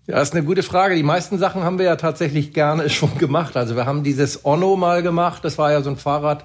Ja, 0.06 0.20
ist 0.20 0.34
eine 0.34 0.44
gute 0.44 0.62
Frage. 0.62 0.96
Die 0.96 1.02
meisten 1.02 1.38
Sachen 1.38 1.62
haben 1.62 1.78
wir 1.78 1.86
ja 1.86 1.96
tatsächlich 1.96 2.52
gerne 2.52 2.90
schon 2.90 3.16
gemacht. 3.18 3.56
Also 3.56 3.76
wir 3.76 3.86
haben 3.86 4.02
dieses 4.02 4.44
Onno 4.44 4.76
mal 4.76 5.02
gemacht. 5.02 5.44
Das 5.44 5.58
war 5.58 5.72
ja 5.72 5.82
so 5.82 5.90
ein 5.90 5.96
Fahrrad 5.96 6.44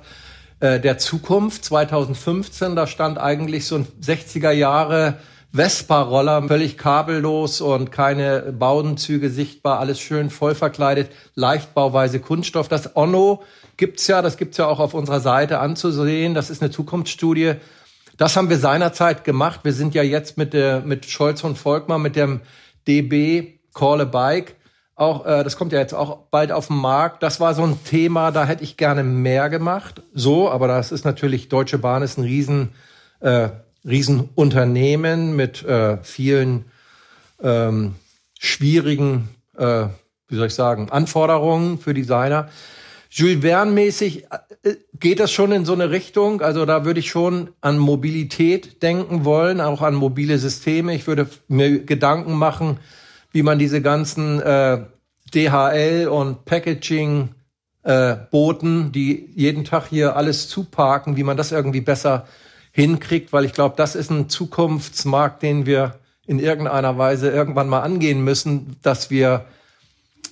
äh, 0.59 0.79
der 0.79 0.97
Zukunft 0.97 1.65
2015. 1.65 2.75
Da 2.75 2.87
stand 2.87 3.17
eigentlich 3.17 3.65
so 3.65 3.75
ein 3.75 3.87
60er 4.01 4.51
Jahre 4.51 5.19
Vespa-Roller, 5.53 6.43
völlig 6.47 6.77
kabellos 6.77 7.61
und 7.61 7.91
keine 7.91 8.53
Baudenzüge 8.57 9.29
sichtbar, 9.29 9.79
alles 9.79 9.99
schön 9.99 10.29
voll 10.29 10.55
verkleidet, 10.55 11.09
leichtbauweise 11.35 12.19
Kunststoff. 12.19 12.67
Das 12.67 12.95
Onno 12.95 13.43
gibt's 13.77 14.07
ja, 14.07 14.21
das 14.21 14.37
gibt's 14.37 14.57
ja 14.57 14.67
auch 14.67 14.79
auf 14.79 14.93
unserer 14.93 15.19
Seite 15.19 15.59
anzusehen. 15.59 16.33
Das 16.33 16.49
ist 16.49 16.61
eine 16.61 16.71
Zukunftsstudie. 16.71 17.53
Das 18.17 18.35
haben 18.35 18.49
wir 18.49 18.57
seinerzeit 18.57 19.23
gemacht. 19.23 19.61
Wir 19.63 19.73
sind 19.73 19.95
ja 19.95 20.03
jetzt 20.03 20.37
mit 20.37 20.53
der, 20.53 20.81
mit 20.81 21.05
Scholz 21.05 21.43
und 21.43 21.57
Volkmar, 21.57 21.99
mit 21.99 22.15
dem 22.15 22.41
DB 22.87 23.59
Call 23.73 24.01
a 24.01 24.05
Bike. 24.05 24.55
Auch, 24.95 25.27
äh, 25.27 25.43
das 25.43 25.55
kommt 25.55 25.71
ja 25.71 25.79
jetzt 25.79 25.93
auch 25.93 26.25
bald 26.31 26.51
auf 26.51 26.67
den 26.67 26.77
Markt. 26.77 27.21
Das 27.21 27.39
war 27.39 27.53
so 27.53 27.63
ein 27.63 27.83
Thema, 27.83 28.31
da 28.31 28.45
hätte 28.45 28.63
ich 28.63 28.77
gerne 28.77 29.03
mehr 29.03 29.49
gemacht. 29.49 30.01
So, 30.13 30.49
aber 30.49 30.67
das 30.67 30.91
ist 30.91 31.05
natürlich, 31.05 31.49
Deutsche 31.49 31.77
Bahn 31.77 32.01
ist 32.01 32.17
ein 32.17 32.23
riesen, 32.23 32.73
äh, 33.19 33.49
Riesenunternehmen 33.87 35.35
mit 35.35 35.63
äh, 35.63 35.97
vielen 36.03 36.65
ähm, 37.41 37.95
schwierigen, 38.39 39.29
äh, 39.57 39.87
wie 40.27 40.35
soll 40.35 40.47
ich 40.47 40.53
sagen, 40.53 40.89
Anforderungen 40.89 41.79
für 41.79 41.93
Designer. 41.93 42.49
Jules 43.09 43.41
Verne-mäßig 43.41 44.25
äh, 44.63 44.75
geht 44.99 45.19
das 45.19 45.31
schon 45.31 45.51
in 45.51 45.65
so 45.65 45.73
eine 45.73 45.89
Richtung. 45.89 46.41
Also 46.41 46.65
da 46.65 46.85
würde 46.85 46.99
ich 46.99 47.09
schon 47.09 47.49
an 47.61 47.77
Mobilität 47.77 48.83
denken 48.83 49.25
wollen, 49.25 49.61
auch 49.61 49.81
an 49.81 49.95
mobile 49.95 50.37
Systeme. 50.37 50.93
Ich 50.93 51.07
würde 51.07 51.29
mir 51.47 51.79
Gedanken 51.79 52.33
machen, 52.33 52.79
wie 53.31 53.43
man 53.43 53.59
diese 53.59 53.81
ganzen 53.81 54.41
äh, 54.41 54.83
DHL 55.33 56.07
und 56.09 56.45
Packaging 56.45 57.29
äh, 57.83 58.15
Boten, 58.31 58.91
die 58.91 59.29
jeden 59.33 59.63
Tag 59.63 59.87
hier 59.87 60.15
alles 60.15 60.49
zuparken, 60.49 61.15
wie 61.15 61.23
man 61.23 61.37
das 61.37 61.51
irgendwie 61.51 61.81
besser 61.81 62.27
hinkriegt, 62.77 63.33
weil 63.33 63.43
ich 63.43 63.53
glaube, 63.53 63.73
das 63.75 63.95
ist 63.95 64.11
ein 64.11 64.29
Zukunftsmarkt, 64.29 65.41
den 65.41 65.65
wir 65.65 65.95
in 66.27 66.37
irgendeiner 66.37 66.95
Weise 66.99 67.31
irgendwann 67.31 67.67
mal 67.67 67.81
angehen 67.81 68.23
müssen, 68.23 68.75
dass 68.83 69.09
wir 69.09 69.45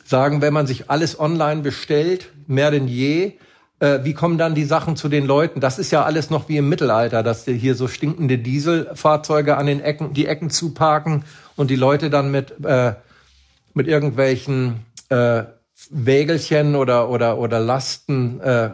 sagen, 0.05 0.41
wenn 0.41 0.53
man 0.53 0.67
sich 0.67 0.91
alles 0.91 1.19
online 1.19 1.61
bestellt, 1.63 2.29
mehr 2.45 2.69
denn 2.69 2.87
je, 2.87 3.33
äh, 3.79 4.01
wie 4.03 4.13
kommen 4.13 4.37
dann 4.37 4.53
die 4.53 4.63
Sachen 4.63 4.95
zu 4.95 5.09
den 5.09 5.25
Leuten? 5.25 5.59
Das 5.59 5.79
ist 5.79 5.89
ja 5.89 6.03
alles 6.03 6.29
noch 6.29 6.47
wie 6.47 6.57
im 6.57 6.69
Mittelalter, 6.69 7.23
dass 7.23 7.45
hier 7.45 7.73
so 7.73 7.87
stinkende 7.87 8.37
Dieselfahrzeuge 8.37 9.57
an 9.57 9.65
den 9.65 9.81
Ecken, 9.81 10.13
die 10.13 10.27
Ecken 10.27 10.51
zuparken 10.51 11.25
und 11.55 11.71
die 11.71 11.75
Leute 11.75 12.11
dann 12.11 12.29
mit, 12.29 12.63
äh, 12.63 12.93
mit 13.73 13.87
irgendwelchen 13.87 14.85
äh, 15.09 15.45
Wägelchen 15.89 16.75
oder, 16.75 17.09
oder, 17.09 17.39
oder 17.39 17.59
Lasten 17.59 18.39
äh, 18.39 18.69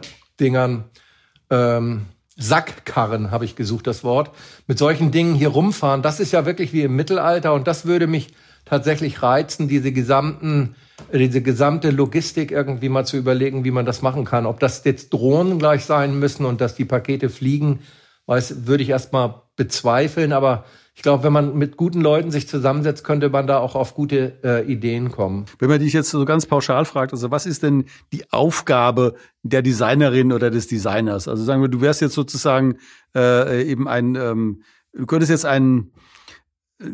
ähm, 1.50 2.06
Sackkarren 2.36 3.30
habe 3.30 3.44
ich 3.44 3.56
gesucht, 3.56 3.86
das 3.86 4.04
Wort, 4.04 4.30
mit 4.66 4.78
solchen 4.78 5.10
Dingen 5.10 5.34
hier 5.34 5.48
rumfahren. 5.48 6.02
Das 6.02 6.20
ist 6.20 6.32
ja 6.32 6.46
wirklich 6.46 6.72
wie 6.72 6.82
im 6.82 6.96
Mittelalter 6.96 7.52
und 7.52 7.66
das 7.66 7.86
würde 7.86 8.06
mich 8.06 8.28
tatsächlich 8.64 9.22
reizen, 9.22 9.68
diese 9.68 9.92
gesamten 9.92 10.76
diese 11.12 11.42
gesamte 11.42 11.90
Logistik 11.90 12.50
irgendwie 12.50 12.88
mal 12.88 13.04
zu 13.04 13.16
überlegen, 13.16 13.64
wie 13.64 13.70
man 13.70 13.86
das 13.86 14.02
machen 14.02 14.24
kann. 14.24 14.46
Ob 14.46 14.60
das 14.60 14.84
jetzt 14.84 15.12
Drohnen 15.12 15.58
gleich 15.58 15.84
sein 15.84 16.18
müssen 16.18 16.44
und 16.44 16.60
dass 16.60 16.74
die 16.74 16.84
Pakete 16.84 17.28
fliegen, 17.28 17.80
weiß, 18.26 18.66
würde 18.66 18.82
ich 18.82 18.90
erstmal 18.90 19.42
bezweifeln. 19.56 20.32
Aber 20.32 20.64
ich 20.94 21.02
glaube, 21.02 21.24
wenn 21.24 21.32
man 21.32 21.56
mit 21.56 21.76
guten 21.76 22.02
Leuten 22.02 22.30
sich 22.30 22.46
zusammensetzt, 22.48 23.02
könnte 23.02 23.30
man 23.30 23.46
da 23.46 23.58
auch 23.58 23.74
auf 23.74 23.94
gute 23.94 24.38
äh, 24.44 24.70
Ideen 24.70 25.10
kommen. 25.10 25.46
Wenn 25.58 25.70
man 25.70 25.80
dich 25.80 25.94
jetzt 25.94 26.10
so 26.10 26.24
ganz 26.26 26.46
pauschal 26.46 26.84
fragt, 26.84 27.12
also 27.12 27.30
was 27.30 27.46
ist 27.46 27.62
denn 27.62 27.86
die 28.12 28.30
Aufgabe 28.30 29.14
der 29.42 29.62
Designerin 29.62 30.32
oder 30.32 30.50
des 30.50 30.66
Designers? 30.66 31.28
Also 31.28 31.44
sagen 31.44 31.62
wir, 31.62 31.68
du 31.68 31.80
wärst 31.80 32.02
jetzt 32.02 32.14
sozusagen 32.14 32.76
äh, 33.14 33.64
eben 33.64 33.88
ein, 33.88 34.16
ähm, 34.16 34.62
du 34.92 35.06
könntest 35.06 35.30
jetzt 35.30 35.46
einen 35.46 35.92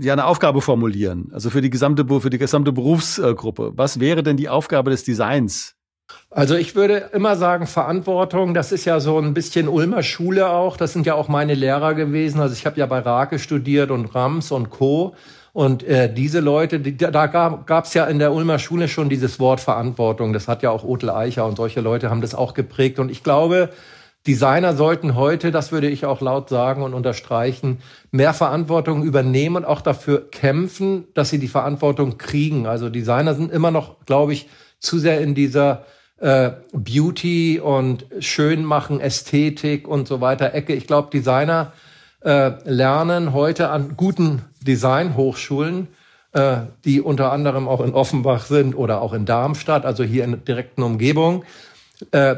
ja 0.01 0.13
eine 0.13 0.27
Aufgabe 0.27 0.61
formulieren, 0.61 1.31
also 1.33 1.49
für 1.49 1.63
die 1.63 1.71
gesamte 1.71 2.07
für 2.21 2.29
die 2.29 2.39
gesamte 2.39 2.73
Berufsgruppe. 2.73 3.73
Was 3.75 3.99
wäre 4.01 4.23
denn 4.23 4.37
die 4.37 4.51
Aufgabe 4.51 4.91
des 4.91 5.03
Designs? 5.03 5.78
Also 6.31 6.57
ich 6.57 6.75
würde 6.75 7.11
immer 7.13 7.37
sagen, 7.37 7.67
Verantwortung, 7.67 8.53
das 8.53 8.71
ist 8.71 8.85
ja 8.85 9.01
so 9.01 9.19
ein 9.19 9.35
bisschen 9.35 9.67
Ulmer 9.67 10.03
Schule 10.03 10.51
auch. 10.51 10.77
Das 10.77 10.93
sind 10.93 11.07
ja 11.07 11.15
auch 11.15 11.29
meine 11.29 11.55
Lehrer 11.55 11.95
gewesen. 11.95 12.41
Also 12.41 12.55
ich 12.55 12.67
habe 12.67 12.79
ja 12.79 12.87
bei 12.87 12.99
Rake 12.99 13.39
studiert 13.39 13.91
und 13.91 14.15
Rams 14.15 14.53
und 14.53 14.69
Co. 14.71 15.15
Und 15.55 15.83
äh, 15.85 16.13
diese 16.13 16.41
Leute, 16.41 16.81
die, 16.81 16.97
da 16.97 17.27
gab 17.27 17.85
es 17.85 17.95
ja 17.95 18.05
in 18.05 18.19
der 18.19 18.33
Ulmer 18.33 18.59
Schule 18.59 18.89
schon 18.89 19.09
dieses 19.09 19.41
Wort 19.41 19.61
Verantwortung. 19.61 20.33
Das 20.33 20.49
hat 20.49 20.63
ja 20.63 20.71
auch 20.71 20.85
Otel 20.85 21.11
Eicher 21.11 21.47
und 21.47 21.57
solche 21.57 21.81
Leute 21.81 22.11
haben 22.11 22.21
das 22.21 22.35
auch 22.35 22.53
geprägt. 22.53 22.99
Und 22.99 23.11
ich 23.11 23.25
glaube, 23.25 23.71
Designer 24.27 24.77
sollten 24.77 25.15
heute, 25.15 25.51
das 25.51 25.73
würde 25.73 25.89
ich 25.89 26.05
auch 26.05 26.21
laut 26.21 26.51
sagen 26.51 26.83
und 26.83 26.93
unterstreichen, 26.93 27.79
mehr 28.11 28.35
Verantwortung 28.35 29.03
übernehmen 29.03 29.57
und 29.57 29.65
auch 29.65 29.81
dafür 29.81 30.31
kämpfen, 30.31 31.09
dass 31.15 31.31
sie 31.31 31.39
die 31.39 31.49
Verantwortung 31.49 32.19
kriegen. 32.19 32.67
Also 32.67 32.91
Designer 32.91 33.35
sind 33.35 33.51
immer 33.51 33.71
noch, 33.71 34.05
glaube 34.05 34.35
ich, 34.35 34.49
zu 34.79 34.99
sehr 34.99 35.21
in 35.23 35.35
dieser 35.35 35.87
äh, 36.19 36.51
Beauty 36.73 37.61
und 37.61 38.07
Schönmachen, 38.19 39.01
Ästhetik 39.01 39.87
und 39.87 40.09
so 40.09 40.21
weiter 40.21 40.55
Ecke. 40.55 40.75
Ich 40.75 40.87
glaube, 40.87 41.11
Designer 41.13 41.73
äh, 42.25 42.53
lernen 42.65 43.33
heute 43.33 43.71
an 43.71 43.97
guten 43.97 44.43
Designhochschulen, 44.61 45.89
äh, 46.33 46.59
die 46.85 47.01
unter 47.01 47.33
anderem 47.33 47.69
auch 47.69 47.81
in 47.81 47.95
Offenbach 47.95 48.47
sind 48.47 48.75
oder 48.75 49.01
auch 49.01 49.13
in 49.13 49.27
Darmstadt, 49.27 49.87
also 49.87 50.03
hier 50.03 50.25
in 50.25 50.45
direkten 50.45 50.83
Umgebung, 50.83 51.45
äh, 52.11 52.37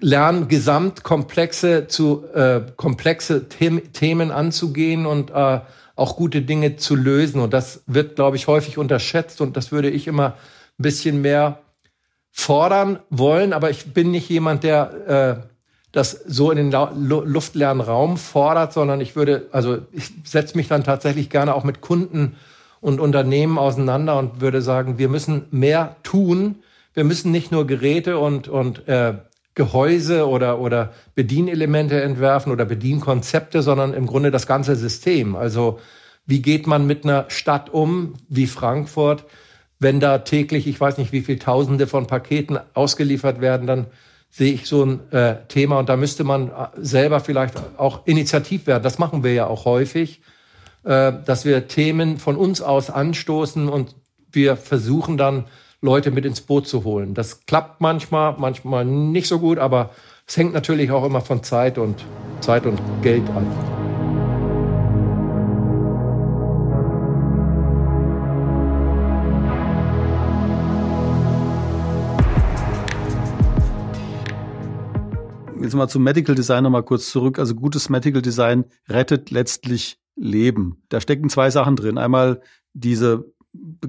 lernen, 0.00 0.48
gesamtkomplexe 0.48 1.86
zu 1.86 2.24
äh, 2.34 2.62
komplexe 2.76 3.46
The 3.58 3.80
Themen 3.92 4.30
anzugehen 4.30 5.06
und 5.06 5.30
äh, 5.30 5.60
auch 5.94 6.16
gute 6.16 6.42
Dinge 6.42 6.76
zu 6.76 6.96
lösen. 6.96 7.40
Und 7.40 7.52
das 7.52 7.82
wird, 7.86 8.16
glaube 8.16 8.36
ich, 8.36 8.46
häufig 8.46 8.78
unterschätzt 8.78 9.40
und 9.40 9.56
das 9.56 9.70
würde 9.70 9.90
ich 9.90 10.06
immer 10.06 10.34
ein 10.78 10.82
bisschen 10.82 11.20
mehr 11.20 11.58
fordern 12.32 12.98
wollen. 13.10 13.52
Aber 13.52 13.70
ich 13.70 13.92
bin 13.92 14.10
nicht 14.10 14.28
jemand, 14.28 14.64
der 14.64 15.44
äh, 15.44 15.46
das 15.92 16.12
so 16.26 16.50
in 16.50 16.56
den 16.56 16.70
luftleeren 16.72 17.82
Raum 17.82 18.16
fordert, 18.16 18.72
sondern 18.72 19.00
ich 19.00 19.14
würde, 19.14 19.48
also 19.52 19.78
ich 19.92 20.10
setze 20.24 20.56
mich 20.56 20.66
dann 20.66 20.84
tatsächlich 20.84 21.28
gerne 21.28 21.54
auch 21.54 21.64
mit 21.64 21.82
Kunden 21.82 22.36
und 22.80 22.98
Unternehmen 22.98 23.58
auseinander 23.58 24.18
und 24.18 24.40
würde 24.40 24.62
sagen, 24.62 24.98
wir 24.98 25.08
müssen 25.08 25.44
mehr 25.50 25.96
tun. 26.02 26.56
Wir 26.94 27.04
müssen 27.04 27.30
nicht 27.30 27.52
nur 27.52 27.66
Geräte 27.66 28.18
und, 28.18 28.48
und 28.48 28.88
äh, 28.88 29.14
Gehäuse 29.54 30.26
oder, 30.26 30.58
oder 30.58 30.92
Bedienelemente 31.14 32.02
entwerfen 32.02 32.52
oder 32.52 32.64
Bedienkonzepte, 32.64 33.62
sondern 33.62 33.92
im 33.92 34.06
Grunde 34.06 34.30
das 34.30 34.46
ganze 34.46 34.76
System. 34.76 35.36
Also 35.36 35.78
wie 36.26 36.40
geht 36.40 36.66
man 36.66 36.86
mit 36.86 37.04
einer 37.04 37.26
Stadt 37.28 37.70
um 37.70 38.14
wie 38.28 38.46
Frankfurt, 38.46 39.24
wenn 39.82 40.00
da 40.00 40.18
täglich, 40.18 40.66
ich 40.66 40.80
weiß 40.80 40.98
nicht, 40.98 41.12
wie 41.12 41.22
viel 41.22 41.38
Tausende 41.38 41.86
von 41.86 42.06
Paketen 42.06 42.58
ausgeliefert 42.74 43.40
werden, 43.40 43.66
dann 43.66 43.86
sehe 44.30 44.54
ich 44.54 44.66
so 44.66 44.84
ein 44.84 45.12
äh, 45.12 45.36
Thema 45.48 45.78
und 45.78 45.88
da 45.88 45.96
müsste 45.96 46.24
man 46.24 46.48
äh, 46.48 46.52
selber 46.76 47.20
vielleicht 47.20 47.54
auch 47.76 48.06
initiativ 48.06 48.66
werden. 48.66 48.82
Das 48.82 48.98
machen 48.98 49.22
wir 49.22 49.34
ja 49.34 49.46
auch 49.46 49.66
häufig, 49.66 50.22
äh, 50.84 51.12
dass 51.26 51.44
wir 51.44 51.68
Themen 51.68 52.18
von 52.18 52.36
uns 52.36 52.62
aus 52.62 52.88
anstoßen 52.88 53.68
und 53.68 53.94
wir 54.30 54.56
versuchen 54.56 55.18
dann 55.18 55.44
Leute 55.82 56.10
mit 56.10 56.24
ins 56.24 56.40
Boot 56.40 56.66
zu 56.66 56.84
holen. 56.84 57.12
Das 57.12 57.44
klappt 57.44 57.80
manchmal, 57.80 58.36
manchmal 58.38 58.84
nicht 58.84 59.26
so 59.26 59.38
gut, 59.38 59.58
aber 59.58 59.90
es 60.26 60.36
hängt 60.36 60.54
natürlich 60.54 60.90
auch 60.90 61.04
immer 61.04 61.20
von 61.20 61.42
Zeit 61.42 61.76
und 61.76 62.04
Zeit 62.40 62.64
und 62.64 62.80
Geld 63.02 63.28
an. 63.30 63.91
Jetzt 75.72 75.78
mal 75.78 75.88
zum 75.88 76.02
Medical 76.02 76.34
Design 76.34 76.64
noch 76.64 76.70
mal 76.70 76.82
kurz 76.82 77.08
zurück. 77.08 77.38
Also 77.38 77.54
gutes 77.54 77.88
Medical 77.88 78.20
Design 78.20 78.66
rettet 78.90 79.30
letztlich 79.30 79.96
Leben. 80.16 80.82
Da 80.90 81.00
stecken 81.00 81.30
zwei 81.30 81.48
Sachen 81.48 81.76
drin. 81.76 81.96
Einmal 81.96 82.42
diese 82.74 83.24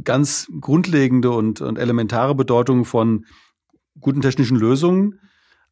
ganz 0.06 0.48
grundlegende 0.62 1.32
und, 1.32 1.60
und 1.60 1.78
elementare 1.78 2.36
Bedeutung 2.36 2.86
von 2.86 3.26
guten 4.00 4.22
technischen 4.22 4.56
Lösungen, 4.56 5.20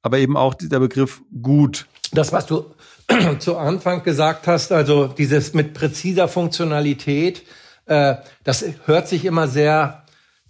aber 0.01 0.17
eben 0.17 0.35
auch 0.35 0.53
der 0.53 0.81
Begriff 0.81 1.21
gut. 1.41 1.87
Das, 2.11 2.33
was 2.33 2.45
du 2.45 2.65
zu 3.39 3.55
Anfang 3.55 4.03
gesagt 4.03 4.47
hast, 4.47 4.73
also 4.73 5.07
dieses 5.07 5.53
mit 5.53 5.73
präziser 5.73 6.27
Funktionalität, 6.27 7.43
äh, 7.85 8.15
das 8.43 8.65
hört 8.83 9.07
sich 9.07 9.23
immer 9.23 9.47
sehr 9.47 10.00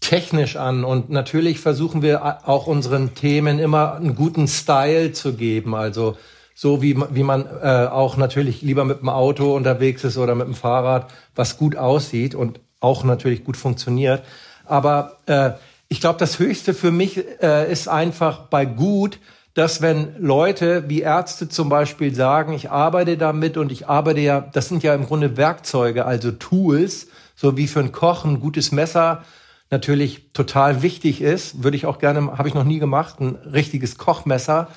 technisch 0.02 0.58
an 0.58 0.84
und 0.84 1.10
natürlich 1.10 1.60
versuchen 1.60 2.02
wir 2.02 2.48
auch 2.50 2.68
unseren 2.68 3.16
Themen 3.16 3.60
immer 3.60 3.94
einen 3.94 4.16
guten 4.16 4.48
Style 4.48 5.14
zu 5.14 5.34
geben, 5.34 5.74
also 5.74 6.18
so 6.54 6.82
wie, 6.82 6.98
wie 7.12 7.24
man 7.24 7.46
äh, 7.46 7.88
auch 7.90 8.18
natürlich 8.18 8.62
lieber 8.62 8.84
mit 8.84 9.00
dem 9.00 9.10
Auto 9.10 9.56
unterwegs 9.56 10.04
ist 10.04 10.18
oder 10.18 10.36
mit 10.36 10.48
dem 10.48 10.56
Fahrrad, 10.56 11.10
was 11.34 11.58
gut 11.58 11.76
aussieht 11.78 12.36
und 12.36 12.60
auch 12.80 13.04
natürlich 13.04 13.44
gut 13.44 13.58
funktioniert. 13.58 14.24
Aber 14.66 15.18
äh, 15.28 15.52
ich 15.88 16.02
glaube, 16.02 16.20
das 16.20 16.40
Höchste 16.40 16.74
für 16.74 16.92
mich 16.92 17.24
äh, 17.42 17.72
ist 17.72 17.88
einfach 17.88 18.48
bei 18.48 18.66
gut, 18.66 19.20
dass 19.54 19.82
wenn 19.82 20.16
Leute 20.18 20.86
wie 20.88 21.02
Ärzte 21.02 21.50
zum 21.50 21.70
Beispiel 21.70 22.14
sagen, 22.16 22.54
ich 22.54 22.72
arbeite 22.72 23.18
damit 23.18 23.58
und 23.58 23.72
ich 23.72 23.88
arbeite 23.88 24.22
ja, 24.22 24.42
das 24.42 24.70
sind 24.70 24.84
ja 24.84 24.96
im 24.96 25.06
Grunde 25.06 25.38
Werkzeuge, 25.38 26.06
also 26.06 26.32
Tools, 26.32 27.08
so 27.36 27.58
wie 27.58 27.68
für 27.68 27.80
einen 27.80 27.92
Koch 27.92 28.24
ein 28.24 28.40
gutes 28.40 28.72
Messer 28.72 29.24
natürlich 29.72 30.32
total 30.34 30.82
wichtig 30.82 31.22
ist, 31.22 31.64
würde 31.64 31.78
ich 31.78 31.86
auch 31.86 31.98
gerne, 31.98 32.38
habe 32.38 32.48
ich 32.48 32.54
noch 32.54 32.66
nie 32.66 32.80
gemacht, 32.80 33.20
ein 33.20 33.36
richtiges 33.36 33.98
Kochmesser. 33.98 34.68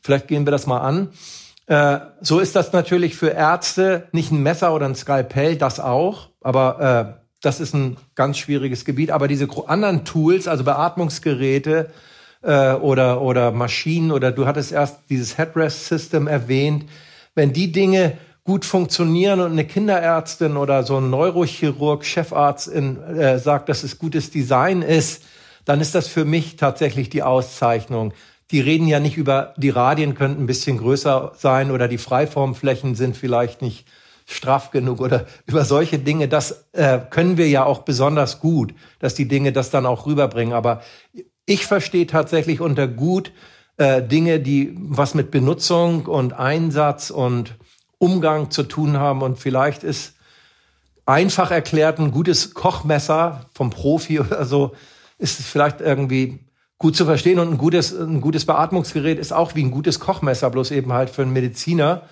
Vielleicht 0.00 0.28
gehen 0.28 0.46
wir 0.46 0.50
das 0.50 0.66
mal 0.66 0.80
an. 0.80 1.08
Äh, 1.66 2.00
so 2.20 2.40
ist 2.40 2.54
das 2.54 2.72
natürlich 2.72 3.16
für 3.16 3.30
Ärzte 3.30 4.08
nicht 4.12 4.30
ein 4.30 4.42
Messer 4.42 4.74
oder 4.74 4.86
ein 4.86 4.94
Skalpell, 4.94 5.56
das 5.56 5.80
auch, 5.80 6.28
aber 6.42 7.16
äh, 7.16 7.24
das 7.40 7.60
ist 7.60 7.74
ein 7.74 7.96
ganz 8.14 8.38
schwieriges 8.38 8.84
Gebiet. 8.84 9.10
Aber 9.10 9.28
diese 9.28 9.48
anderen 9.66 10.04
Tools, 10.04 10.46
also 10.46 10.64
Beatmungsgeräte 10.64 11.90
äh, 12.42 12.72
oder, 12.72 13.22
oder 13.22 13.50
Maschinen 13.50 14.12
oder 14.12 14.32
du 14.32 14.46
hattest 14.46 14.72
erst 14.72 14.98
dieses 15.10 15.38
Headrest-System 15.38 16.26
erwähnt, 16.26 16.84
wenn 17.34 17.52
die 17.52 17.72
Dinge 17.72 18.18
gut 18.44 18.66
funktionieren 18.66 19.40
und 19.40 19.52
eine 19.52 19.66
Kinderärztin 19.66 20.56
oder 20.56 20.82
so 20.82 20.98
ein 20.98 21.08
Neurochirurg, 21.08 22.04
Chefarzt 22.04 22.68
in, 22.68 23.02
äh, 23.02 23.38
sagt, 23.38 23.70
dass 23.70 23.82
es 23.82 23.98
gutes 23.98 24.30
Design 24.30 24.82
ist, 24.82 25.24
dann 25.64 25.80
ist 25.80 25.94
das 25.94 26.08
für 26.08 26.26
mich 26.26 26.56
tatsächlich 26.56 27.08
die 27.08 27.22
Auszeichnung. 27.22 28.12
Die 28.50 28.60
reden 28.60 28.86
ja 28.86 29.00
nicht 29.00 29.16
über, 29.16 29.54
die 29.56 29.70
Radien 29.70 30.14
könnten 30.14 30.42
ein 30.42 30.46
bisschen 30.46 30.76
größer 30.76 31.32
sein 31.36 31.70
oder 31.70 31.88
die 31.88 31.96
Freiformflächen 31.96 32.94
sind 32.94 33.16
vielleicht 33.16 33.62
nicht 33.62 33.86
straff 34.26 34.70
genug 34.70 35.00
oder 35.00 35.26
über 35.46 35.64
solche 35.64 35.98
Dinge. 35.98 36.28
Das 36.28 36.66
äh, 36.72 36.98
können 37.08 37.38
wir 37.38 37.48
ja 37.48 37.64
auch 37.64 37.80
besonders 37.80 38.40
gut, 38.40 38.74
dass 38.98 39.14
die 39.14 39.26
Dinge 39.26 39.52
das 39.52 39.70
dann 39.70 39.86
auch 39.86 40.04
rüberbringen. 40.04 40.52
Aber 40.52 40.82
ich 41.46 41.64
verstehe 41.64 42.06
tatsächlich 42.06 42.60
unter 42.60 42.88
gut 42.88 43.32
äh, 43.78 44.02
Dinge, 44.02 44.38
die 44.40 44.76
was 44.76 45.14
mit 45.14 45.30
Benutzung 45.30 46.04
und 46.04 46.34
Einsatz 46.34 47.08
und 47.10 47.54
Umgang 47.98 48.50
zu 48.50 48.62
tun 48.62 48.98
haben. 48.98 49.22
Und 49.22 49.38
vielleicht 49.38 49.82
ist 49.82 50.14
einfach 51.06 51.50
erklärt 51.50 51.98
ein 51.98 52.10
gutes 52.10 52.54
Kochmesser 52.54 53.46
vom 53.52 53.70
Profi 53.70 54.20
oder 54.20 54.44
so, 54.44 54.74
ist 55.18 55.40
vielleicht 55.40 55.80
irgendwie 55.80 56.40
gut 56.78 56.96
zu 56.96 57.04
verstehen. 57.04 57.38
Und 57.38 57.52
ein 57.52 57.58
gutes, 57.58 57.92
ein 57.92 58.20
gutes 58.20 58.46
Beatmungsgerät 58.46 59.18
ist 59.18 59.32
auch 59.32 59.54
wie 59.54 59.64
ein 59.64 59.70
gutes 59.70 60.00
Kochmesser, 60.00 60.50
bloß 60.50 60.70
eben 60.70 60.92
halt 60.92 61.10
für 61.10 61.22
einen 61.22 61.32
Mediziner. 61.32 62.02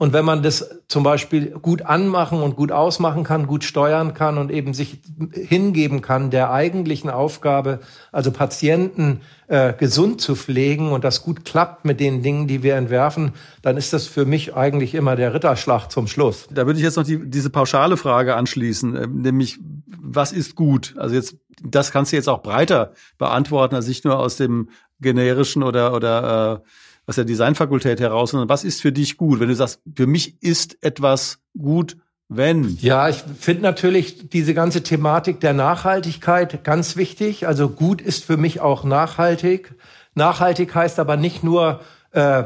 Und 0.00 0.12
wenn 0.12 0.24
man 0.24 0.44
das 0.44 0.78
zum 0.86 1.02
Beispiel 1.02 1.50
gut 1.50 1.82
anmachen 1.82 2.40
und 2.40 2.54
gut 2.54 2.70
ausmachen 2.70 3.24
kann, 3.24 3.48
gut 3.48 3.64
steuern 3.64 4.14
kann 4.14 4.38
und 4.38 4.52
eben 4.52 4.72
sich 4.72 5.00
hingeben 5.32 6.02
kann 6.02 6.30
der 6.30 6.52
eigentlichen 6.52 7.10
Aufgabe, 7.10 7.80
also 8.12 8.30
Patienten 8.30 9.22
äh, 9.48 9.72
gesund 9.72 10.20
zu 10.20 10.36
pflegen 10.36 10.92
und 10.92 11.02
das 11.02 11.24
gut 11.24 11.44
klappt 11.44 11.84
mit 11.84 11.98
den 11.98 12.22
Dingen, 12.22 12.46
die 12.46 12.62
wir 12.62 12.76
entwerfen, 12.76 13.32
dann 13.60 13.76
ist 13.76 13.92
das 13.92 14.06
für 14.06 14.24
mich 14.24 14.54
eigentlich 14.54 14.94
immer 14.94 15.16
der 15.16 15.34
Ritterschlag 15.34 15.90
zum 15.90 16.06
Schluss. 16.06 16.46
Da 16.52 16.64
würde 16.66 16.78
ich 16.78 16.84
jetzt 16.84 16.96
noch 16.96 17.04
die, 17.04 17.28
diese 17.28 17.50
pauschale 17.50 17.96
Frage 17.96 18.36
anschließen, 18.36 18.94
äh, 18.94 19.06
nämlich 19.08 19.58
was 20.00 20.30
ist 20.30 20.54
gut? 20.54 20.94
Also 20.96 21.16
jetzt, 21.16 21.36
das 21.62 21.90
kannst 21.90 22.12
du 22.12 22.16
jetzt 22.16 22.28
auch 22.28 22.42
breiter 22.42 22.92
beantworten, 23.18 23.74
als 23.74 23.88
nicht 23.88 24.04
nur 24.04 24.18
aus 24.18 24.36
dem 24.36 24.68
generischen 25.00 25.64
oder 25.64 25.92
oder 25.92 26.62
äh, 26.64 26.68
aus 27.08 27.14
der 27.14 27.24
Designfakultät 27.24 28.00
heraus, 28.00 28.32
sondern 28.32 28.50
was 28.50 28.64
ist 28.64 28.82
für 28.82 28.92
dich 28.92 29.16
gut? 29.16 29.40
Wenn 29.40 29.48
du 29.48 29.54
sagst, 29.54 29.80
für 29.96 30.06
mich 30.06 30.42
ist 30.42 30.76
etwas 30.82 31.38
gut, 31.56 31.96
wenn. 32.28 32.76
Ja, 32.80 33.08
ich 33.08 33.24
finde 33.40 33.62
natürlich 33.62 34.28
diese 34.28 34.52
ganze 34.52 34.82
Thematik 34.82 35.40
der 35.40 35.54
Nachhaltigkeit 35.54 36.62
ganz 36.64 36.96
wichtig. 36.96 37.48
Also 37.48 37.70
gut 37.70 38.02
ist 38.02 38.26
für 38.26 38.36
mich 38.36 38.60
auch 38.60 38.84
nachhaltig. 38.84 39.74
Nachhaltig 40.14 40.74
heißt 40.74 40.98
aber 40.98 41.16
nicht 41.16 41.42
nur 41.42 41.80
äh, 42.10 42.44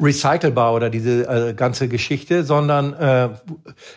recycelbar 0.00 0.72
oder 0.72 0.88
diese 0.88 1.28
äh, 1.28 1.52
ganze 1.52 1.88
Geschichte, 1.88 2.44
sondern 2.44 2.94
äh, 2.94 3.28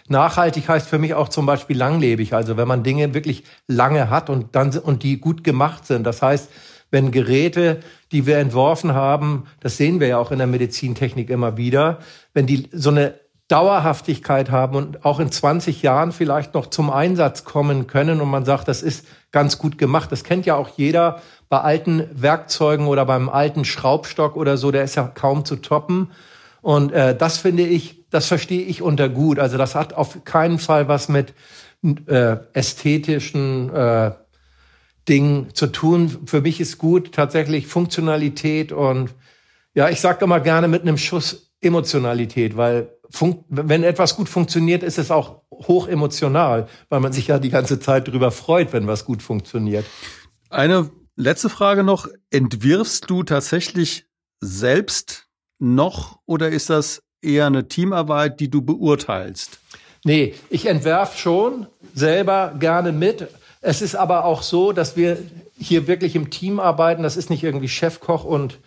nachhaltig 0.09 0.67
heißt 0.67 0.89
für 0.89 0.99
mich 0.99 1.13
auch 1.13 1.29
zum 1.29 1.45
Beispiel 1.45 1.77
langlebig. 1.77 2.33
Also 2.33 2.57
wenn 2.57 2.67
man 2.67 2.83
Dinge 2.83 3.13
wirklich 3.13 3.45
lange 3.65 4.09
hat 4.09 4.29
und 4.29 4.57
dann 4.57 4.77
und 4.77 5.03
die 5.03 5.21
gut 5.21 5.45
gemacht 5.45 5.85
sind. 5.85 6.03
Das 6.03 6.21
heißt, 6.21 6.49
wenn 6.91 7.11
Geräte, 7.11 7.79
die 8.11 8.25
wir 8.25 8.37
entworfen 8.37 8.93
haben, 8.93 9.45
das 9.59 9.77
sehen 9.77 9.99
wir 9.99 10.07
ja 10.07 10.17
auch 10.17 10.31
in 10.31 10.37
der 10.37 10.47
Medizintechnik 10.47 11.29
immer 11.29 11.57
wieder, 11.57 11.99
wenn 12.33 12.45
die 12.45 12.69
so 12.71 12.89
eine 12.89 13.15
Dauerhaftigkeit 13.47 14.51
haben 14.51 14.75
und 14.75 15.05
auch 15.05 15.21
in 15.21 15.31
20 15.31 15.81
Jahren 15.81 16.11
vielleicht 16.11 16.53
noch 16.53 16.67
zum 16.67 16.89
Einsatz 16.89 17.45
kommen 17.45 17.87
können 17.87 18.19
und 18.19 18.29
man 18.29 18.43
sagt, 18.43 18.67
das 18.67 18.81
ist 18.81 19.07
ganz 19.31 19.57
gut 19.57 19.77
gemacht. 19.77 20.11
Das 20.11 20.25
kennt 20.25 20.45
ja 20.45 20.55
auch 20.55 20.69
jeder 20.75 21.21
bei 21.47 21.61
alten 21.61 22.09
Werkzeugen 22.11 22.87
oder 22.87 23.05
beim 23.05 23.29
alten 23.29 23.63
Schraubstock 23.63 24.35
oder 24.35 24.57
so, 24.57 24.71
der 24.71 24.83
ist 24.83 24.95
ja 24.95 25.03
kaum 25.07 25.45
zu 25.45 25.57
toppen. 25.57 26.11
Und 26.61 26.91
äh, 26.91 27.15
das 27.15 27.37
finde 27.37 27.63
ich, 27.63 28.09
das 28.09 28.27
verstehe 28.27 28.63
ich 28.63 28.81
unter 28.81 29.07
gut. 29.07 29.39
Also 29.39 29.57
das 29.57 29.75
hat 29.75 29.93
auf 29.93 30.25
keinen 30.25 30.59
Fall 30.59 30.89
was 30.89 31.07
mit 31.07 31.33
äh, 32.07 32.35
ästhetischen 32.51 33.73
äh, 33.73 34.11
Ding 35.07 35.47
zu 35.53 35.67
tun. 35.67 36.19
Für 36.25 36.41
mich 36.41 36.59
ist 36.59 36.77
gut 36.77 37.13
tatsächlich 37.13 37.67
Funktionalität 37.67 38.71
und 38.71 39.13
ja, 39.73 39.89
ich 39.89 40.01
sage 40.01 40.25
immer 40.25 40.39
gerne 40.39 40.67
mit 40.67 40.81
einem 40.81 40.97
Schuss 40.97 41.51
Emotionalität, 41.61 42.57
weil 42.57 42.89
wenn 43.49 43.83
etwas 43.83 44.15
gut 44.15 44.29
funktioniert, 44.29 44.83
ist 44.83 44.97
es 44.97 45.11
auch 45.11 45.41
hoch 45.51 45.87
emotional, 45.87 46.67
weil 46.89 46.99
man 46.99 47.13
sich 47.13 47.27
ja 47.27 47.39
die 47.39 47.49
ganze 47.49 47.79
Zeit 47.79 48.07
darüber 48.07 48.31
freut, 48.31 48.73
wenn 48.73 48.85
was 48.85 49.05
gut 49.05 49.23
funktioniert. 49.23 49.85
Eine 50.49 50.89
letzte 51.15 51.49
Frage 51.49 51.83
noch. 51.83 52.07
Entwirfst 52.29 53.09
du 53.09 53.23
tatsächlich 53.23 54.05
selbst 54.39 55.27
noch 55.59 56.19
oder 56.25 56.49
ist 56.49 56.69
das 56.69 57.01
eher 57.21 57.47
eine 57.47 57.67
Teamarbeit, 57.67 58.39
die 58.39 58.49
du 58.49 58.61
beurteilst? 58.61 59.59
Nee, 60.03 60.35
ich 60.49 60.67
entwerf 60.67 61.17
schon 61.17 61.67
selber 61.93 62.53
gerne 62.59 62.91
mit, 62.91 63.27
es 63.67 63.81
ist 63.81 63.95
aber 63.95 64.23
auch 64.23 64.43
so, 64.43 64.71
dass 64.71 64.95
wir 64.95 65.17
hier 65.57 65.87
wirklich 65.87 66.15
im 66.15 66.29
Team 66.29 66.61
arbeiten. 66.61 67.03
Das 67.03 67.17
ist 67.17 67.29
nicht 67.29 67.43
irgendwie 67.43 67.67
Chefkoch 67.67 68.23
und 68.23 68.59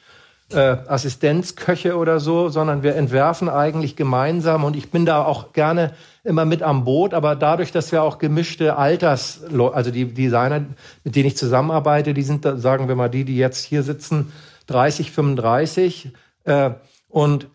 äh, 0.52 0.58
Assistenzköche 0.58 1.96
oder 1.96 2.20
so, 2.20 2.50
sondern 2.50 2.82
wir 2.82 2.96
entwerfen 2.96 3.48
eigentlich 3.48 3.96
gemeinsam. 3.96 4.62
Und 4.62 4.76
ich 4.76 4.90
bin 4.90 5.06
da 5.06 5.24
auch 5.24 5.54
gerne 5.54 5.94
immer 6.22 6.44
mit 6.44 6.62
am 6.62 6.84
Boot, 6.84 7.14
aber 7.14 7.34
dadurch, 7.34 7.72
dass 7.72 7.92
wir 7.92 8.02
auch 8.02 8.18
gemischte 8.18 8.76
Alters, 8.76 9.40
also 9.72 9.90
die 9.90 10.04
Designer, 10.04 10.66
mit 11.02 11.16
denen 11.16 11.28
ich 11.28 11.36
zusammenarbeite, 11.38 12.12
die 12.12 12.22
sind, 12.22 12.46
sagen 12.56 12.88
wir 12.88 12.94
mal, 12.94 13.08
die, 13.08 13.24
die 13.24 13.38
jetzt 13.38 13.64
hier 13.64 13.82
sitzen, 13.82 14.30
30, 14.66 15.12
35 15.12 16.12
äh, 16.44 16.72
und 17.08 17.46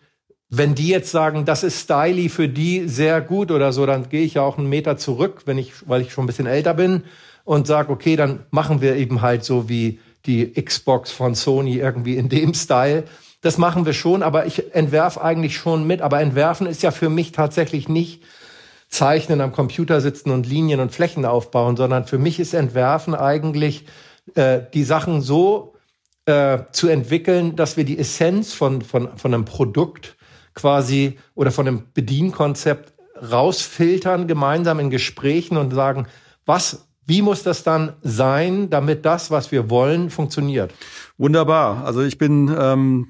wenn 0.48 0.74
die 0.74 0.88
jetzt 0.88 1.12
sagen, 1.12 1.44
das 1.44 1.62
ist 1.62 1.80
styly 1.80 2.28
für 2.28 2.48
die 2.48 2.88
sehr 2.88 3.20
gut 3.20 3.52
oder 3.52 3.72
so, 3.72 3.86
dann 3.86 4.08
gehe 4.08 4.24
ich 4.24 4.34
ja 4.34 4.42
auch 4.42 4.58
einen 4.58 4.68
Meter 4.68 4.96
zurück, 4.96 5.42
wenn 5.44 5.58
ich, 5.58 5.88
weil 5.88 6.00
ich 6.00 6.12
schon 6.12 6.24
ein 6.24 6.26
bisschen 6.26 6.46
älter 6.46 6.74
bin 6.74 7.04
und 7.46 7.66
sage, 7.66 7.92
okay, 7.92 8.16
dann 8.16 8.44
machen 8.50 8.82
wir 8.82 8.96
eben 8.96 9.22
halt 9.22 9.44
so 9.44 9.68
wie 9.68 10.00
die 10.26 10.52
Xbox 10.52 11.12
von 11.12 11.36
Sony 11.36 11.76
irgendwie 11.76 12.16
in 12.16 12.28
dem 12.28 12.52
Style. 12.52 13.04
Das 13.40 13.56
machen 13.56 13.86
wir 13.86 13.92
schon, 13.92 14.24
aber 14.24 14.46
ich 14.46 14.74
entwerfe 14.74 15.22
eigentlich 15.22 15.56
schon 15.56 15.86
mit. 15.86 16.02
Aber 16.02 16.20
entwerfen 16.20 16.66
ist 16.66 16.82
ja 16.82 16.90
für 16.90 17.08
mich 17.08 17.30
tatsächlich 17.30 17.88
nicht 17.88 18.24
zeichnen, 18.88 19.40
am 19.40 19.52
Computer 19.52 20.00
sitzen 20.00 20.32
und 20.32 20.44
Linien 20.46 20.80
und 20.80 20.90
Flächen 20.90 21.24
aufbauen, 21.24 21.76
sondern 21.76 22.04
für 22.06 22.18
mich 22.18 22.40
ist 22.40 22.52
entwerfen 22.52 23.14
eigentlich 23.14 23.86
äh, 24.34 24.62
die 24.74 24.84
Sachen 24.84 25.22
so 25.22 25.74
äh, 26.24 26.58
zu 26.72 26.88
entwickeln, 26.88 27.54
dass 27.54 27.76
wir 27.76 27.84
die 27.84 27.98
Essenz 27.98 28.54
von, 28.54 28.82
von, 28.82 29.16
von 29.16 29.32
einem 29.32 29.44
Produkt 29.44 30.16
quasi 30.54 31.20
oder 31.36 31.52
von 31.52 31.68
einem 31.68 31.84
Bedienkonzept 31.94 32.92
rausfiltern, 33.30 34.26
gemeinsam 34.26 34.80
in 34.80 34.90
Gesprächen 34.90 35.56
und 35.56 35.72
sagen, 35.72 36.08
was 36.44 36.85
wie 37.06 37.22
muss 37.22 37.42
das 37.42 37.62
dann 37.62 37.94
sein, 38.02 38.68
damit 38.68 39.04
das, 39.04 39.30
was 39.30 39.52
wir 39.52 39.70
wollen, 39.70 40.10
funktioniert? 40.10 40.74
Wunderbar. 41.18 41.84
Also 41.84 42.02
ich 42.02 42.18
bin 42.18 42.54
ähm, 42.58 43.08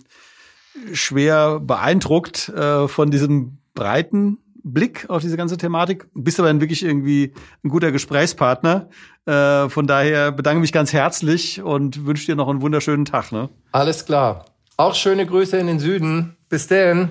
schwer 0.92 1.60
beeindruckt 1.60 2.50
äh, 2.50 2.88
von 2.88 3.10
diesem 3.10 3.58
breiten 3.74 4.38
Blick 4.62 5.08
auf 5.08 5.22
diese 5.22 5.36
ganze 5.36 5.56
Thematik. 5.56 6.08
Bist 6.14 6.40
aber 6.40 6.60
wirklich 6.60 6.84
irgendwie 6.84 7.32
ein 7.64 7.68
guter 7.70 7.92
Gesprächspartner. 7.92 8.88
Äh, 9.24 9.68
von 9.68 9.86
daher 9.86 10.32
bedanke 10.32 10.60
mich 10.60 10.72
ganz 10.72 10.92
herzlich 10.92 11.62
und 11.62 12.04
wünsche 12.04 12.26
dir 12.26 12.36
noch 12.36 12.48
einen 12.48 12.60
wunderschönen 12.60 13.04
Tag. 13.04 13.32
Ne? 13.32 13.48
Alles 13.72 14.04
klar. 14.04 14.44
Auch 14.76 14.94
schöne 14.94 15.24
Grüße 15.24 15.56
in 15.56 15.68
den 15.68 15.78
Süden. 15.78 16.36
Bis 16.48 16.66
denn. 16.66 17.10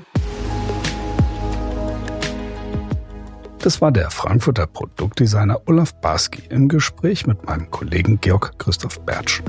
Das 3.66 3.82
war 3.82 3.92
der 3.92 4.12
Frankfurter 4.12 4.68
Produktdesigner 4.68 5.60
Olaf 5.66 5.96
Barski 5.96 6.44
im 6.50 6.68
Gespräch 6.68 7.26
mit 7.26 7.48
meinem 7.48 7.72
Kollegen 7.72 8.22
Georg 8.22 8.60
Christoph 8.60 9.00
Bertsch. 9.00 9.42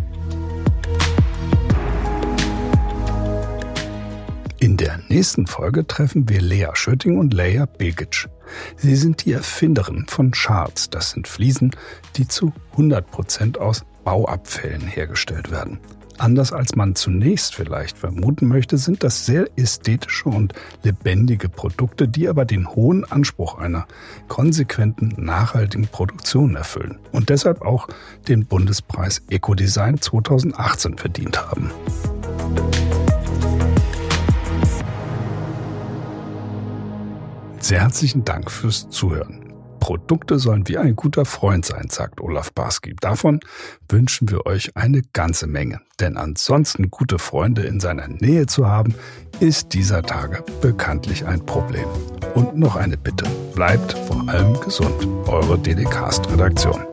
In 4.59 4.79
der 4.79 5.00
nächsten 5.09 5.46
Folge 5.46 5.87
treffen 5.87 6.31
wir 6.31 6.40
Lea 6.40 6.70
Schötting 6.72 7.18
und 7.18 7.35
Leia 7.35 7.66
Bilgic. 7.66 8.31
Sie 8.79 8.96
sind 8.96 9.26
die 9.26 9.33
Erfinderin 9.33 10.07
von 10.09 10.31
Charts. 10.31 10.88
Das 10.88 11.11
sind 11.11 11.29
Fliesen, 11.29 11.72
die 12.16 12.26
zu 12.26 12.55
100 12.72 13.11
Prozent 13.11 13.59
aus 13.59 13.85
Bauabfällen 14.02 14.81
hergestellt 14.81 15.50
werden. 15.50 15.79
Anders 16.18 16.52
als 16.52 16.76
man 16.76 16.94
zunächst 16.94 17.55
vielleicht 17.55 17.98
vermuten 17.98 18.48
möchte, 18.48 18.79
sind 18.79 19.05
das 19.05 19.26
sehr 19.26 19.48
ästhetische 19.57 20.29
und 20.29 20.55
lebendige 20.83 21.48
Produkte, 21.48 22.09
die 22.09 22.29
aber 22.29 22.44
den 22.44 22.68
hohen 22.68 23.05
Anspruch 23.05 23.59
einer 23.59 23.87
konsequenten, 24.29 25.14
nachhaltigen 25.18 25.88
Produktion 25.88 26.57
erfüllen 26.57 26.98
und 27.12 27.29
deshalb 27.29 27.62
auch 27.62 27.88
den 28.29 28.46
Bundespreis 28.46 29.22
Ecodesign 29.29 30.00
2018 30.00 30.96
verdient 30.96 31.38
haben. 31.38 31.70
Sehr 37.61 37.81
herzlichen 37.81 38.24
Dank 38.24 38.50
fürs 38.50 38.88
Zuhören. 38.88 39.45
Produkte 39.87 40.40
sollen 40.40 40.66
wie 40.66 40.79
ein 40.79 40.96
guter 40.96 41.25
Freund 41.25 41.64
sein, 41.64 41.87
sagt 41.90 42.20
Olaf 42.20 42.53
Barski. 42.53 42.96
Davon 43.01 43.38
wünschen 43.88 44.29
wir 44.29 44.44
euch 44.44 44.77
eine 44.77 45.03
ganze 45.12 45.46
Menge. 45.46 45.81
Denn 46.01 46.16
ansonsten 46.16 46.90
gute 46.90 47.20
Freunde 47.20 47.62
in 47.62 47.79
seiner 47.79 48.09
Nähe 48.09 48.46
zu 48.46 48.66
haben, 48.66 48.96
ist 49.38 49.75
dieser 49.75 50.03
Tage 50.03 50.42
bekanntlich 50.61 51.25
ein 51.25 51.46
Problem. 51.46 51.87
Und 52.35 52.57
noch 52.57 52.75
eine 52.75 52.96
Bitte. 52.96 53.27
Bleibt 53.55 53.92
vor 53.92 54.29
allem 54.29 54.59
gesund. 54.59 55.07
Eure 55.29 55.57
DDcast-Redaktion. 55.57 56.85